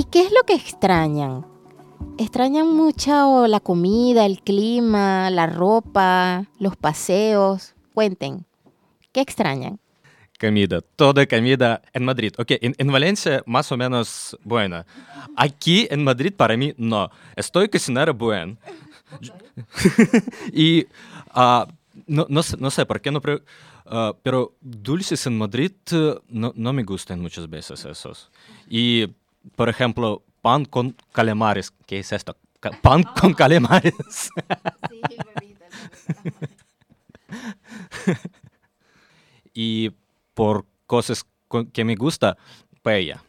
¿Y 0.00 0.04
qué 0.04 0.22
es 0.22 0.32
lo 0.32 0.42
que 0.46 0.54
extrañan? 0.54 1.44
¿Extrañan 2.16 2.74
mucho 2.74 3.46
la 3.46 3.60
comida, 3.60 4.24
el 4.24 4.40
clima, 4.40 5.28
la 5.28 5.46
ropa, 5.46 6.46
los 6.58 6.74
paseos? 6.74 7.74
Cuenten, 7.92 8.46
¿qué 9.12 9.20
extrañan? 9.20 9.78
Comida, 10.40 10.80
toda 10.96 11.26
comida 11.26 11.82
en 11.92 12.06
Madrid. 12.06 12.32
Ok, 12.38 12.52
en, 12.62 12.74
en, 12.78 12.90
Valencia 12.90 13.42
más 13.44 13.70
o 13.72 13.76
menos 13.76 14.38
buena. 14.42 14.86
Aquí 15.36 15.86
en 15.90 16.02
Madrid 16.02 16.32
para 16.34 16.56
mí 16.56 16.72
no. 16.78 17.10
Estoy 17.36 17.68
cocinero 17.68 18.14
bueno. 18.14 18.56
y 20.54 20.86
uh, 21.36 21.66
no, 22.06 22.24
no, 22.30 22.40
no, 22.58 22.70
sé 22.70 22.86
por 22.86 23.02
qué 23.02 23.10
no... 23.10 23.20
Uh, 23.84 24.14
pero 24.22 24.56
dulces 24.62 25.26
en 25.26 25.36
Madrid 25.36 25.72
uh, 25.92 26.20
no, 26.28 26.54
no 26.56 26.72
me 26.72 26.84
gustan 26.84 27.20
muchas 27.20 27.50
veces 27.50 27.84
esos. 27.84 28.30
Y 28.66 29.08
por 29.56 29.68
ejemplo, 29.68 30.22
pan 30.42 30.64
con 30.64 30.96
calamares. 31.12 31.72
¿Qué 31.86 32.00
es 32.00 32.12
esto? 32.12 32.36
Pan 32.82 33.02
con 33.02 33.34
calamares. 33.34 34.30
y 39.54 39.90
por 40.34 40.66
cosas 40.86 41.24
que 41.72 41.84
me 41.84 41.94
gusta, 41.94 42.36
paella. 42.82 43.22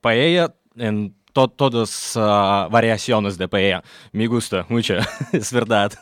Paella 0.00 0.54
en 0.76 1.14
to 1.32 1.48
todas 1.48 2.16
uh, 2.16 2.68
variaciones 2.70 3.36
de 3.36 3.48
paella. 3.48 3.82
Me 4.12 4.26
gusta 4.26 4.64
mucho, 4.68 4.94
es 5.32 5.52
verdad. 5.52 5.92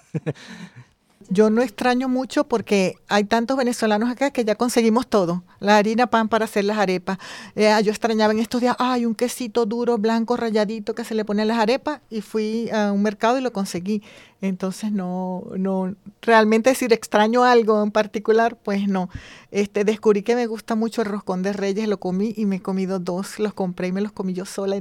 Yo 1.30 1.48
no 1.48 1.62
extraño 1.62 2.08
mucho 2.08 2.44
porque 2.44 2.96
hay 3.08 3.24
tantos 3.24 3.56
venezolanos 3.56 4.10
acá 4.10 4.30
que 4.30 4.44
ya 4.44 4.56
conseguimos 4.56 5.06
todo. 5.06 5.42
La 5.58 5.78
harina 5.78 6.06
pan 6.06 6.28
para 6.28 6.44
hacer 6.44 6.64
las 6.64 6.78
arepas. 6.78 7.18
Eh, 7.56 7.74
yo 7.82 7.90
extrañaba 7.90 8.32
en 8.32 8.40
estos 8.40 8.60
días, 8.60 8.76
ay, 8.78 9.06
un 9.06 9.14
quesito 9.14 9.64
duro, 9.64 9.96
blanco, 9.96 10.36
rayadito 10.36 10.94
que 10.94 11.04
se 11.04 11.14
le 11.14 11.24
pone 11.24 11.42
a 11.42 11.44
las 11.46 11.58
arepas 11.58 12.00
y 12.10 12.20
fui 12.20 12.68
a 12.70 12.92
un 12.92 13.02
mercado 13.02 13.38
y 13.38 13.40
lo 13.40 13.52
conseguí. 13.52 14.02
Entonces 14.42 14.92
no, 14.92 15.44
no, 15.56 15.94
realmente 16.20 16.70
decir 16.70 16.92
extraño 16.92 17.44
algo 17.44 17.82
en 17.82 17.90
particular, 17.90 18.56
pues 18.62 18.86
no. 18.86 19.08
Este, 19.50 19.84
descubrí 19.84 20.22
que 20.22 20.34
me 20.34 20.46
gusta 20.46 20.74
mucho 20.74 21.00
el 21.00 21.08
roscón 21.08 21.42
de 21.42 21.54
reyes, 21.54 21.88
lo 21.88 21.98
comí 21.98 22.34
y 22.36 22.44
me 22.44 22.56
he 22.56 22.60
comido 22.60 22.98
dos, 22.98 23.38
los 23.38 23.54
compré 23.54 23.88
y 23.88 23.92
me 23.92 24.02
los 24.02 24.12
comí 24.12 24.34
yo 24.34 24.44
sola 24.44 24.80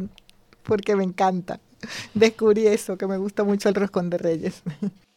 porque 0.63 0.95
me 0.95 1.03
encanta. 1.03 1.60
Descubrí 2.13 2.67
eso, 2.67 2.97
que 2.97 3.08
me 3.08 3.17
gusta 3.17 3.43
mucho 3.43 3.69
el 3.69 3.75
roscón 3.75 4.10
de 4.10 4.17
reyes. 4.17 4.62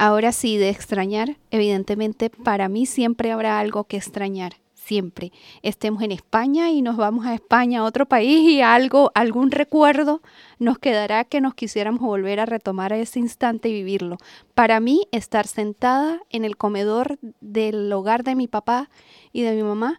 Ahora 0.00 0.30
sí, 0.30 0.58
de 0.58 0.68
extrañar, 0.68 1.38
evidentemente 1.50 2.30
para 2.30 2.68
mí 2.68 2.86
siempre 2.86 3.32
habrá 3.32 3.58
algo 3.58 3.82
que 3.82 3.96
extrañar, 3.96 4.54
siempre. 4.72 5.32
Estemos 5.64 6.04
en 6.04 6.12
España 6.12 6.70
y 6.70 6.82
nos 6.82 6.96
vamos 6.96 7.26
a 7.26 7.34
España, 7.34 7.80
a 7.80 7.84
otro 7.84 8.06
país 8.06 8.48
y 8.48 8.60
algo, 8.60 9.10
algún 9.16 9.50
recuerdo 9.50 10.22
nos 10.60 10.78
quedará 10.78 11.24
que 11.24 11.40
nos 11.40 11.54
quisiéramos 11.54 12.00
volver 12.00 12.38
a 12.38 12.46
retomar 12.46 12.92
a 12.92 12.98
ese 12.98 13.18
instante 13.18 13.70
y 13.70 13.72
vivirlo. 13.72 14.18
Para 14.54 14.78
mí, 14.78 15.08
estar 15.10 15.48
sentada 15.48 16.20
en 16.30 16.44
el 16.44 16.56
comedor 16.56 17.18
del 17.40 17.92
hogar 17.92 18.22
de 18.22 18.36
mi 18.36 18.46
papá 18.46 18.90
y 19.32 19.42
de 19.42 19.56
mi 19.56 19.64
mamá 19.64 19.98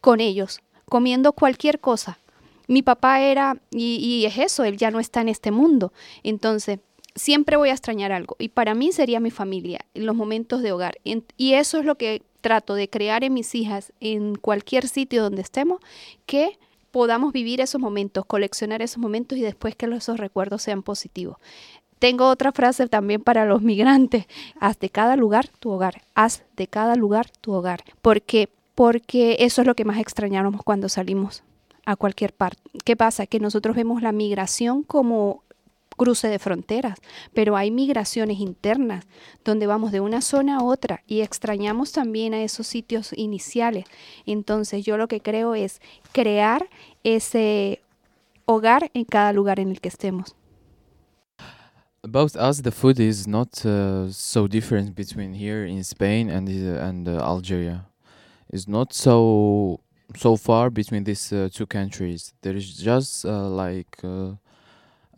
con 0.00 0.18
ellos, 0.18 0.58
comiendo 0.86 1.34
cualquier 1.34 1.78
cosa. 1.78 2.18
Mi 2.66 2.82
papá 2.82 3.20
era, 3.20 3.58
y, 3.70 3.98
y 3.98 4.26
es 4.26 4.38
eso, 4.38 4.64
él 4.64 4.76
ya 4.76 4.90
no 4.90 4.98
está 4.98 5.20
en 5.20 5.28
este 5.28 5.52
mundo. 5.52 5.92
Entonces, 6.24 6.80
siempre 7.16 7.56
voy 7.56 7.70
a 7.70 7.72
extrañar 7.72 8.12
algo 8.12 8.36
y 8.38 8.50
para 8.50 8.74
mí 8.74 8.92
sería 8.92 9.18
mi 9.18 9.30
familia, 9.30 9.80
los 9.94 10.14
momentos 10.14 10.62
de 10.62 10.70
hogar. 10.70 10.98
Y 11.36 11.54
eso 11.54 11.78
es 11.78 11.84
lo 11.84 11.96
que 11.96 12.22
trato 12.40 12.74
de 12.74 12.88
crear 12.88 13.24
en 13.24 13.34
mis 13.34 13.54
hijas 13.56 13.92
en 13.98 14.36
cualquier 14.36 14.86
sitio 14.86 15.22
donde 15.22 15.42
estemos, 15.42 15.80
que 16.26 16.58
podamos 16.92 17.32
vivir 17.32 17.60
esos 17.60 17.80
momentos, 17.80 18.24
coleccionar 18.24 18.82
esos 18.82 18.98
momentos 18.98 19.36
y 19.36 19.40
después 19.40 19.74
que 19.74 19.86
esos 19.86 20.18
recuerdos 20.20 20.62
sean 20.62 20.82
positivos. 20.82 21.38
Tengo 21.98 22.28
otra 22.28 22.52
frase 22.52 22.86
también 22.88 23.22
para 23.22 23.46
los 23.46 23.62
migrantes, 23.62 24.26
haz 24.60 24.78
de 24.78 24.90
cada 24.90 25.16
lugar 25.16 25.48
tu 25.48 25.70
hogar, 25.70 26.02
haz 26.14 26.44
de 26.56 26.68
cada 26.68 26.94
lugar 26.94 27.30
tu 27.40 27.52
hogar, 27.52 27.82
porque 28.02 28.48
porque 28.76 29.38
eso 29.40 29.62
es 29.62 29.66
lo 29.66 29.74
que 29.74 29.86
más 29.86 29.98
extrañamos 29.98 30.62
cuando 30.62 30.90
salimos 30.90 31.42
a 31.86 31.96
cualquier 31.96 32.34
parte. 32.34 32.60
¿Qué 32.84 32.94
pasa? 32.94 33.26
Que 33.26 33.40
nosotros 33.40 33.74
vemos 33.74 34.02
la 34.02 34.12
migración 34.12 34.82
como 34.82 35.42
cruce 35.96 36.28
de 36.28 36.38
fronteras, 36.38 36.98
pero 37.34 37.56
hay 37.56 37.70
migraciones 37.70 38.38
internas 38.38 39.04
donde 39.44 39.66
vamos 39.66 39.92
de 39.92 40.00
una 40.00 40.20
zona 40.20 40.58
a 40.58 40.62
otra 40.62 41.02
y 41.06 41.22
extrañamos 41.22 41.92
también 41.92 42.34
a 42.34 42.42
esos 42.42 42.66
sitios 42.66 43.12
iniciales. 43.16 43.84
Entonces 44.26 44.84
yo 44.84 44.96
lo 44.96 45.08
que 45.08 45.20
creo 45.20 45.54
es 45.54 45.80
crear 46.12 46.68
ese 47.02 47.80
hogar 48.44 48.90
en 48.94 49.04
cada 49.04 49.32
lugar 49.32 49.58
en 49.58 49.70
el 49.70 49.80
que 49.80 49.88
estemos. 49.88 50.34
About 52.02 52.36
us, 52.36 52.62
the 52.62 52.70
food 52.70 53.00
is 53.00 53.26
not 53.26 53.64
uh, 53.64 54.08
so 54.12 54.46
different 54.46 54.94
between 54.94 55.34
here 55.34 55.66
in 55.66 55.82
Spain 55.82 56.30
and 56.30 56.48
uh, 56.48 56.80
and 56.80 57.08
uh, 57.08 57.20
Algeria. 57.20 57.86
It's 58.48 58.68
not 58.68 58.92
so 58.92 59.80
so 60.16 60.36
far 60.36 60.70
between 60.70 61.02
these 61.02 61.30
two 61.52 61.66
countries. 61.66 62.32
There 62.42 62.54
is 62.54 62.76
just 62.78 63.24
like 63.24 63.98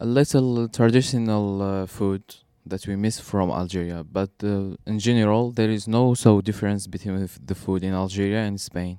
a 0.00 0.04
little 0.04 0.68
traditional 0.68 1.62
uh, 1.62 1.86
food 1.86 2.22
that 2.66 2.86
we 2.86 2.96
miss 2.96 3.18
from 3.20 3.50
Algeria, 3.50 4.04
but 4.04 4.30
uh, 4.42 4.76
in 4.86 4.98
general 4.98 5.52
there 5.52 5.70
is 5.70 5.88
no 5.88 6.14
so 6.14 6.40
difference 6.40 6.86
between 6.86 7.28
the 7.44 7.54
food 7.54 7.82
in 7.82 7.94
Algeria 7.94 8.46
and 8.46 8.58
Spain. 8.58 8.98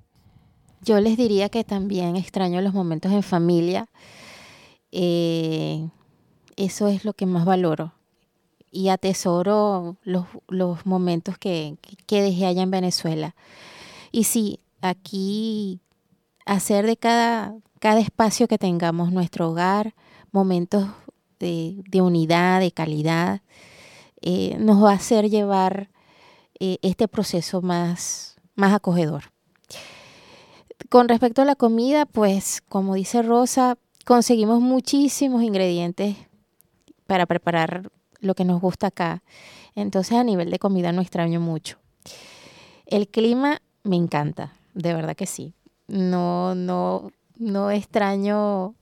Yo 0.81 0.99
les 0.99 1.17
diría 1.17 1.49
que 1.49 1.63
también 1.63 2.15
extraño 2.15 2.61
los 2.61 2.73
momentos 2.73 3.11
en 3.11 3.21
familia. 3.21 3.89
Eh, 4.91 5.89
eso 6.55 6.87
es 6.87 7.03
lo 7.03 7.13
que 7.13 7.25
más 7.25 7.45
valoro. 7.45 7.93
Y 8.71 8.89
atesoro 8.89 9.97
los, 10.03 10.25
los 10.47 10.85
momentos 10.85 11.37
que, 11.37 11.77
que 12.05 12.21
dejé 12.21 12.45
allá 12.45 12.61
en 12.61 12.71
Venezuela. 12.71 13.35
Y 14.11 14.23
sí, 14.23 14.59
aquí 14.81 15.81
hacer 16.45 16.85
de 16.85 16.97
cada, 16.97 17.55
cada 17.79 17.99
espacio 17.99 18.47
que 18.47 18.57
tengamos 18.57 19.11
nuestro 19.11 19.49
hogar, 19.49 19.93
momentos 20.31 20.87
de, 21.39 22.01
unidad, 22.01 22.59
de 22.59 22.71
calidad, 22.71 23.41
eh, 24.21 24.57
nos 24.59 24.83
va 24.83 24.91
a 24.91 24.95
hacer 24.95 25.29
llevar 25.29 25.89
eh, 26.59 26.77
este 26.81 27.07
proceso 27.07 27.61
más, 27.61 28.37
más 28.55 28.73
acogedor. 28.73 29.31
con 30.89 31.07
respecto 31.07 31.41
a 31.41 31.45
la 31.45 31.55
comida, 31.55 32.05
pues 32.05 32.61
como 32.67 32.95
dice 32.95 33.21
Rosa, 33.21 33.77
conseguimos 34.05 34.59
muchísimos 34.59 35.43
ingredientes 35.43 36.15
para 37.05 37.25
preparar 37.25 37.91
lo 38.19 38.35
que 38.35 38.45
nos 38.45 38.61
gusta 38.61 38.87
acá. 38.87 39.23
Entonces 39.75 40.17
a 40.17 40.23
nivel 40.23 40.49
de 40.49 40.59
comida 40.59 40.91
no 40.91 41.01
extraño 41.01 41.39
mucho. 41.39 41.77
El 42.85 43.07
clima 43.07 43.61
me 43.83 43.95
encanta, 43.95 44.53
de 44.73 44.93
verdad 44.93 45.15
que 45.15 45.25
sí. 45.25 45.53
No, 45.87 46.55
no, 46.55 47.11
no 47.37 47.71
extraño 47.71 48.75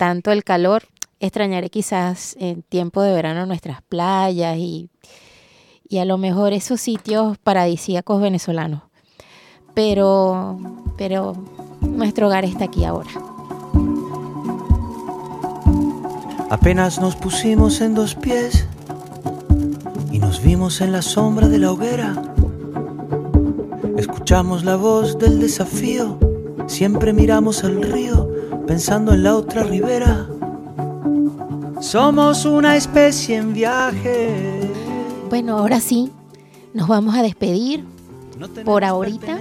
tanto 0.00 0.32
el 0.32 0.44
calor. 0.44 0.84
Extrañaré 1.20 1.68
quizás 1.68 2.34
en 2.40 2.62
tiempo 2.62 3.02
de 3.02 3.12
verano 3.12 3.44
nuestras 3.44 3.82
playas 3.82 4.56
y, 4.56 4.88
y 5.86 5.98
a 5.98 6.06
lo 6.06 6.16
mejor 6.16 6.54
esos 6.54 6.80
sitios 6.80 7.36
paradisíacos 7.36 8.22
venezolanos. 8.22 8.80
Pero, 9.74 10.58
pero 10.96 11.34
nuestro 11.82 12.28
hogar 12.28 12.46
está 12.46 12.64
aquí 12.64 12.86
ahora. 12.86 13.10
Apenas 16.48 16.98
nos 16.98 17.14
pusimos 17.14 17.82
en 17.82 17.94
dos 17.94 18.14
pies 18.14 18.66
y 20.10 20.18
nos 20.18 20.42
vimos 20.42 20.80
en 20.80 20.92
la 20.92 21.02
sombra 21.02 21.46
de 21.46 21.58
la 21.58 21.72
hoguera. 21.72 22.34
Escuchamos 23.98 24.64
la 24.64 24.76
voz 24.76 25.18
del 25.18 25.40
desafío, 25.40 26.18
siempre 26.68 27.12
miramos 27.12 27.64
al 27.64 27.82
río 27.82 28.39
pensando 28.70 29.14
en 29.14 29.24
la 29.24 29.34
otra 29.34 29.64
ribera. 29.64 30.28
Somos 31.80 32.44
una 32.44 32.76
especie 32.76 33.34
en 33.34 33.52
viaje. 33.52 34.60
Bueno, 35.28 35.58
ahora 35.58 35.80
sí, 35.80 36.12
nos 36.72 36.86
vamos 36.86 37.16
a 37.16 37.22
despedir 37.24 37.84
por 38.64 38.84
ahorita. 38.84 39.40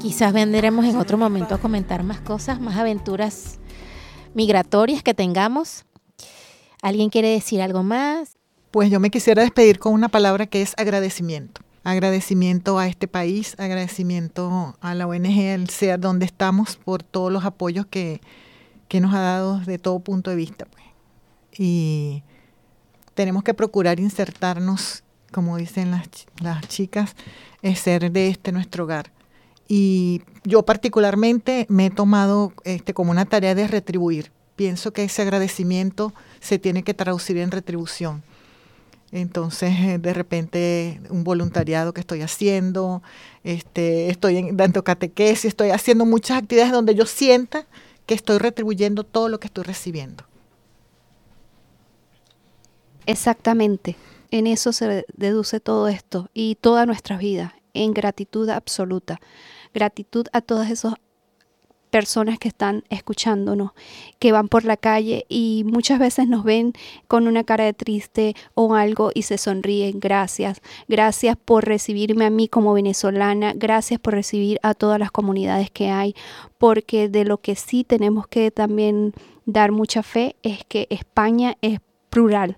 Quizás 0.00 0.32
vendremos 0.32 0.84
en 0.84 0.96
otro 0.96 1.16
momento 1.16 1.54
a 1.54 1.58
comentar 1.58 2.02
más 2.02 2.20
cosas, 2.20 2.60
más 2.60 2.76
aventuras 2.76 3.60
migratorias 4.34 5.00
que 5.04 5.14
tengamos. 5.14 5.84
¿Alguien 6.82 7.08
quiere 7.08 7.28
decir 7.28 7.62
algo 7.62 7.84
más? 7.84 8.36
Pues 8.72 8.90
yo 8.90 8.98
me 8.98 9.10
quisiera 9.10 9.42
despedir 9.42 9.78
con 9.78 9.92
una 9.94 10.08
palabra 10.08 10.46
que 10.46 10.62
es 10.62 10.74
agradecimiento. 10.76 11.60
Agradecimiento 11.84 12.80
a 12.80 12.88
este 12.88 13.06
país, 13.06 13.54
agradecimiento 13.58 14.76
a 14.80 14.94
la 14.96 15.06
ONG, 15.06 15.52
al 15.54 15.70
sea 15.70 15.98
donde 15.98 16.26
estamos, 16.26 16.74
por 16.84 17.04
todos 17.04 17.30
los 17.32 17.44
apoyos 17.44 17.86
que, 17.86 18.20
que 18.88 19.00
nos 19.00 19.14
ha 19.14 19.20
dado 19.20 19.60
de 19.60 19.78
todo 19.78 20.00
punto 20.00 20.30
de 20.30 20.36
vista. 20.36 20.66
Pues. 20.66 20.84
Y 21.58 22.22
tenemos 23.14 23.42
que 23.42 23.54
procurar 23.54 23.98
insertarnos, 23.98 25.02
como 25.32 25.56
dicen 25.56 25.90
las, 25.90 26.08
las 26.40 26.66
chicas, 26.68 27.16
es 27.62 27.80
ser 27.80 28.12
de 28.12 28.28
este 28.28 28.52
nuestro 28.52 28.84
hogar. 28.84 29.10
Y 29.68 30.22
yo 30.44 30.64
particularmente 30.64 31.66
me 31.68 31.86
he 31.86 31.90
tomado 31.90 32.52
este, 32.64 32.94
como 32.94 33.10
una 33.10 33.24
tarea 33.24 33.54
de 33.54 33.66
retribuir. 33.66 34.30
Pienso 34.54 34.92
que 34.92 35.04
ese 35.04 35.22
agradecimiento 35.22 36.14
se 36.40 36.58
tiene 36.58 36.82
que 36.82 36.94
traducir 36.94 37.38
en 37.38 37.50
retribución. 37.50 38.22
Entonces, 39.12 39.72
eh, 39.78 39.98
de 39.98 40.12
repente, 40.12 41.00
un 41.10 41.24
voluntariado 41.24 41.92
que 41.92 42.00
estoy 42.00 42.22
haciendo, 42.22 43.02
este, 43.44 44.10
estoy 44.10 44.50
dando 44.52 44.84
catequesis, 44.84 45.46
estoy 45.46 45.70
haciendo 45.70 46.04
muchas 46.04 46.38
actividades 46.38 46.72
donde 46.72 46.94
yo 46.94 47.06
sienta 47.06 47.66
que 48.06 48.14
estoy 48.14 48.38
retribuyendo 48.38 49.04
todo 49.04 49.28
lo 49.28 49.40
que 49.40 49.48
estoy 49.48 49.64
recibiendo. 49.64 50.24
Exactamente, 53.06 53.96
en 54.30 54.46
eso 54.46 54.72
se 54.72 55.04
deduce 55.14 55.60
todo 55.60 55.88
esto 55.88 56.30
y 56.34 56.56
toda 56.56 56.86
nuestra 56.86 57.16
vida, 57.16 57.54
en 57.74 57.92
gratitud 57.92 58.48
absoluta. 58.48 59.20
Gratitud 59.74 60.26
a 60.32 60.40
todas 60.40 60.70
esas 60.70 60.94
personas 61.90 62.38
que 62.38 62.48
están 62.48 62.84
escuchándonos, 62.90 63.72
que 64.18 64.32
van 64.32 64.48
por 64.48 64.64
la 64.64 64.76
calle 64.76 65.24
y 65.28 65.64
muchas 65.66 65.98
veces 65.98 66.28
nos 66.28 66.44
ven 66.44 66.72
con 67.08 67.26
una 67.26 67.44
cara 67.44 67.64
de 67.64 67.72
triste 67.72 68.34
o 68.54 68.74
algo 68.74 69.10
y 69.14 69.22
se 69.22 69.38
sonríen. 69.38 69.98
Gracias. 70.00 70.60
Gracias 70.88 71.36
por 71.36 71.64
recibirme 71.64 72.26
a 72.26 72.30
mí 72.30 72.48
como 72.48 72.74
venezolana. 72.74 73.52
Gracias 73.54 74.00
por 74.00 74.14
recibir 74.14 74.58
a 74.62 74.74
todas 74.74 74.98
las 74.98 75.10
comunidades 75.10 75.70
que 75.70 75.90
hay. 75.90 76.14
Porque 76.58 77.08
de 77.08 77.24
lo 77.24 77.38
que 77.38 77.54
sí 77.54 77.84
tenemos 77.84 78.26
que 78.26 78.50
también 78.50 79.12
dar 79.44 79.72
mucha 79.72 80.02
fe 80.02 80.36
es 80.42 80.64
que 80.64 80.86
España 80.90 81.56
es 81.62 81.78
plural 82.10 82.56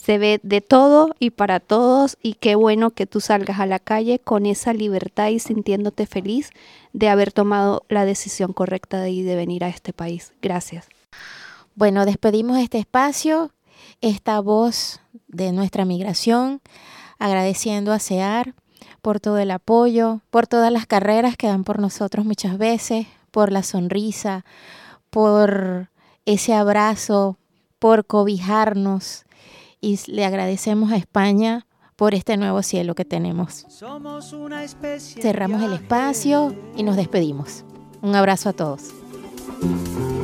se 0.00 0.16
ve 0.18 0.40
de 0.42 0.60
todo 0.62 1.14
y 1.18 1.30
para 1.30 1.60
todos 1.60 2.16
y 2.22 2.34
qué 2.34 2.54
bueno 2.54 2.90
que 2.90 3.06
tú 3.06 3.20
salgas 3.20 3.60
a 3.60 3.66
la 3.66 3.78
calle 3.78 4.18
con 4.18 4.46
esa 4.46 4.72
libertad 4.72 5.28
y 5.28 5.38
sintiéndote 5.38 6.06
feliz 6.06 6.50
de 6.94 7.08
haber 7.08 7.32
tomado 7.32 7.84
la 7.88 8.04
decisión 8.04 8.52
correcta 8.52 9.00
de 9.00 9.10
de 9.10 9.36
venir 9.36 9.64
a 9.64 9.68
este 9.68 9.92
país. 9.92 10.32
Gracias. 10.40 10.88
Bueno, 11.74 12.06
despedimos 12.06 12.58
este 12.58 12.78
espacio, 12.78 13.50
esta 14.00 14.40
voz 14.40 15.00
de 15.28 15.52
nuestra 15.52 15.84
migración, 15.84 16.60
agradeciendo 17.18 17.92
a 17.92 17.98
SEAR 17.98 18.54
por 19.02 19.20
todo 19.20 19.38
el 19.38 19.50
apoyo, 19.50 20.20
por 20.30 20.46
todas 20.46 20.72
las 20.72 20.86
carreras 20.86 21.36
que 21.36 21.48
dan 21.48 21.64
por 21.64 21.80
nosotros 21.80 22.24
muchas 22.24 22.56
veces, 22.56 23.06
por 23.30 23.52
la 23.52 23.62
sonrisa, 23.62 24.44
por 25.10 25.90
ese 26.24 26.54
abrazo, 26.54 27.36
por 27.78 28.06
cobijarnos 28.06 29.24
y 29.80 29.98
le 30.06 30.24
agradecemos 30.24 30.92
a 30.92 30.96
España 30.96 31.66
por 31.96 32.14
este 32.14 32.36
nuevo 32.36 32.62
cielo 32.62 32.94
que 32.94 33.04
tenemos. 33.04 33.66
Cerramos 35.20 35.62
el 35.62 35.72
espacio 35.74 36.54
y 36.76 36.82
nos 36.82 36.96
despedimos. 36.96 37.64
Un 38.02 38.14
abrazo 38.14 38.48
a 38.48 38.52
todos. 38.52 38.90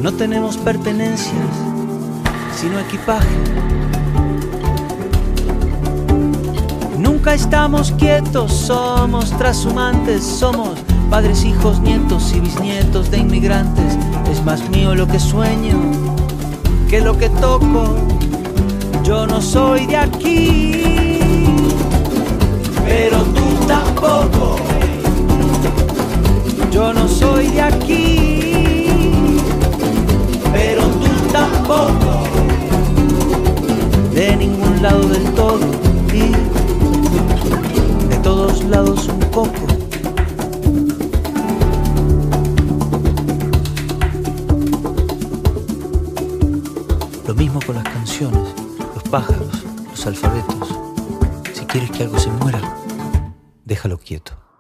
No 0.01 0.13
tenemos 0.15 0.57
pertenencias, 0.57 1.51
sino 2.55 2.79
equipaje. 2.79 3.29
Nunca 6.99 7.35
estamos 7.35 7.93
quietos, 7.93 8.53
somos 8.53 9.37
trashumantes, 9.37 10.23
somos 10.25 10.79
padres, 11.11 11.45
hijos, 11.45 11.81
nietos 11.81 12.35
y 12.35 12.41
bisnietos 12.41 13.11
de 13.11 13.19
inmigrantes. 13.19 13.97
Es 14.31 14.43
más 14.45 14.69
mío 14.71 14.95
lo 14.95 15.07
que 15.07 15.21
sueño 15.21 15.77
que 16.89 17.01
lo 17.01 17.19
que 17.19 17.29
toco 17.29 17.97
yo 19.07 19.25
no 19.25 19.41
soy 19.41 19.87
de 19.87 19.97
aquí, 19.97 20.83
pero 22.85 23.19
tú 23.23 23.67
tampoco. 23.69 24.57
Yo 26.73 26.93
no 26.93 27.07
soy 27.07 27.47
de 27.47 27.61
aquí, 27.61 28.89
pero 30.53 30.83
tú 30.83 31.33
tampoco. 31.33 32.25
De 34.13 34.37
ningún 34.37 34.83
lado 34.83 35.07
del 35.07 35.25
todo 35.35 35.61
y 36.13 36.33
de 38.09 38.17
todos 38.25 38.65
lados 38.65 39.09
un 39.09 39.21
poco. 39.31 39.67
Lo 47.29 47.35
mismo 47.35 47.61
con 47.65 47.77
las 47.77 47.85
canciones 47.85 48.56
pájaros, 49.17 49.65
los 49.89 50.07
alfabetos. 50.07 50.79
Si 51.55 51.65
quieres 51.65 51.91
que 51.91 52.03
algo 52.03 52.19
se 52.19 52.29
muera, 52.29 52.61
déjalo 53.65 53.97
quieto. 53.97 54.46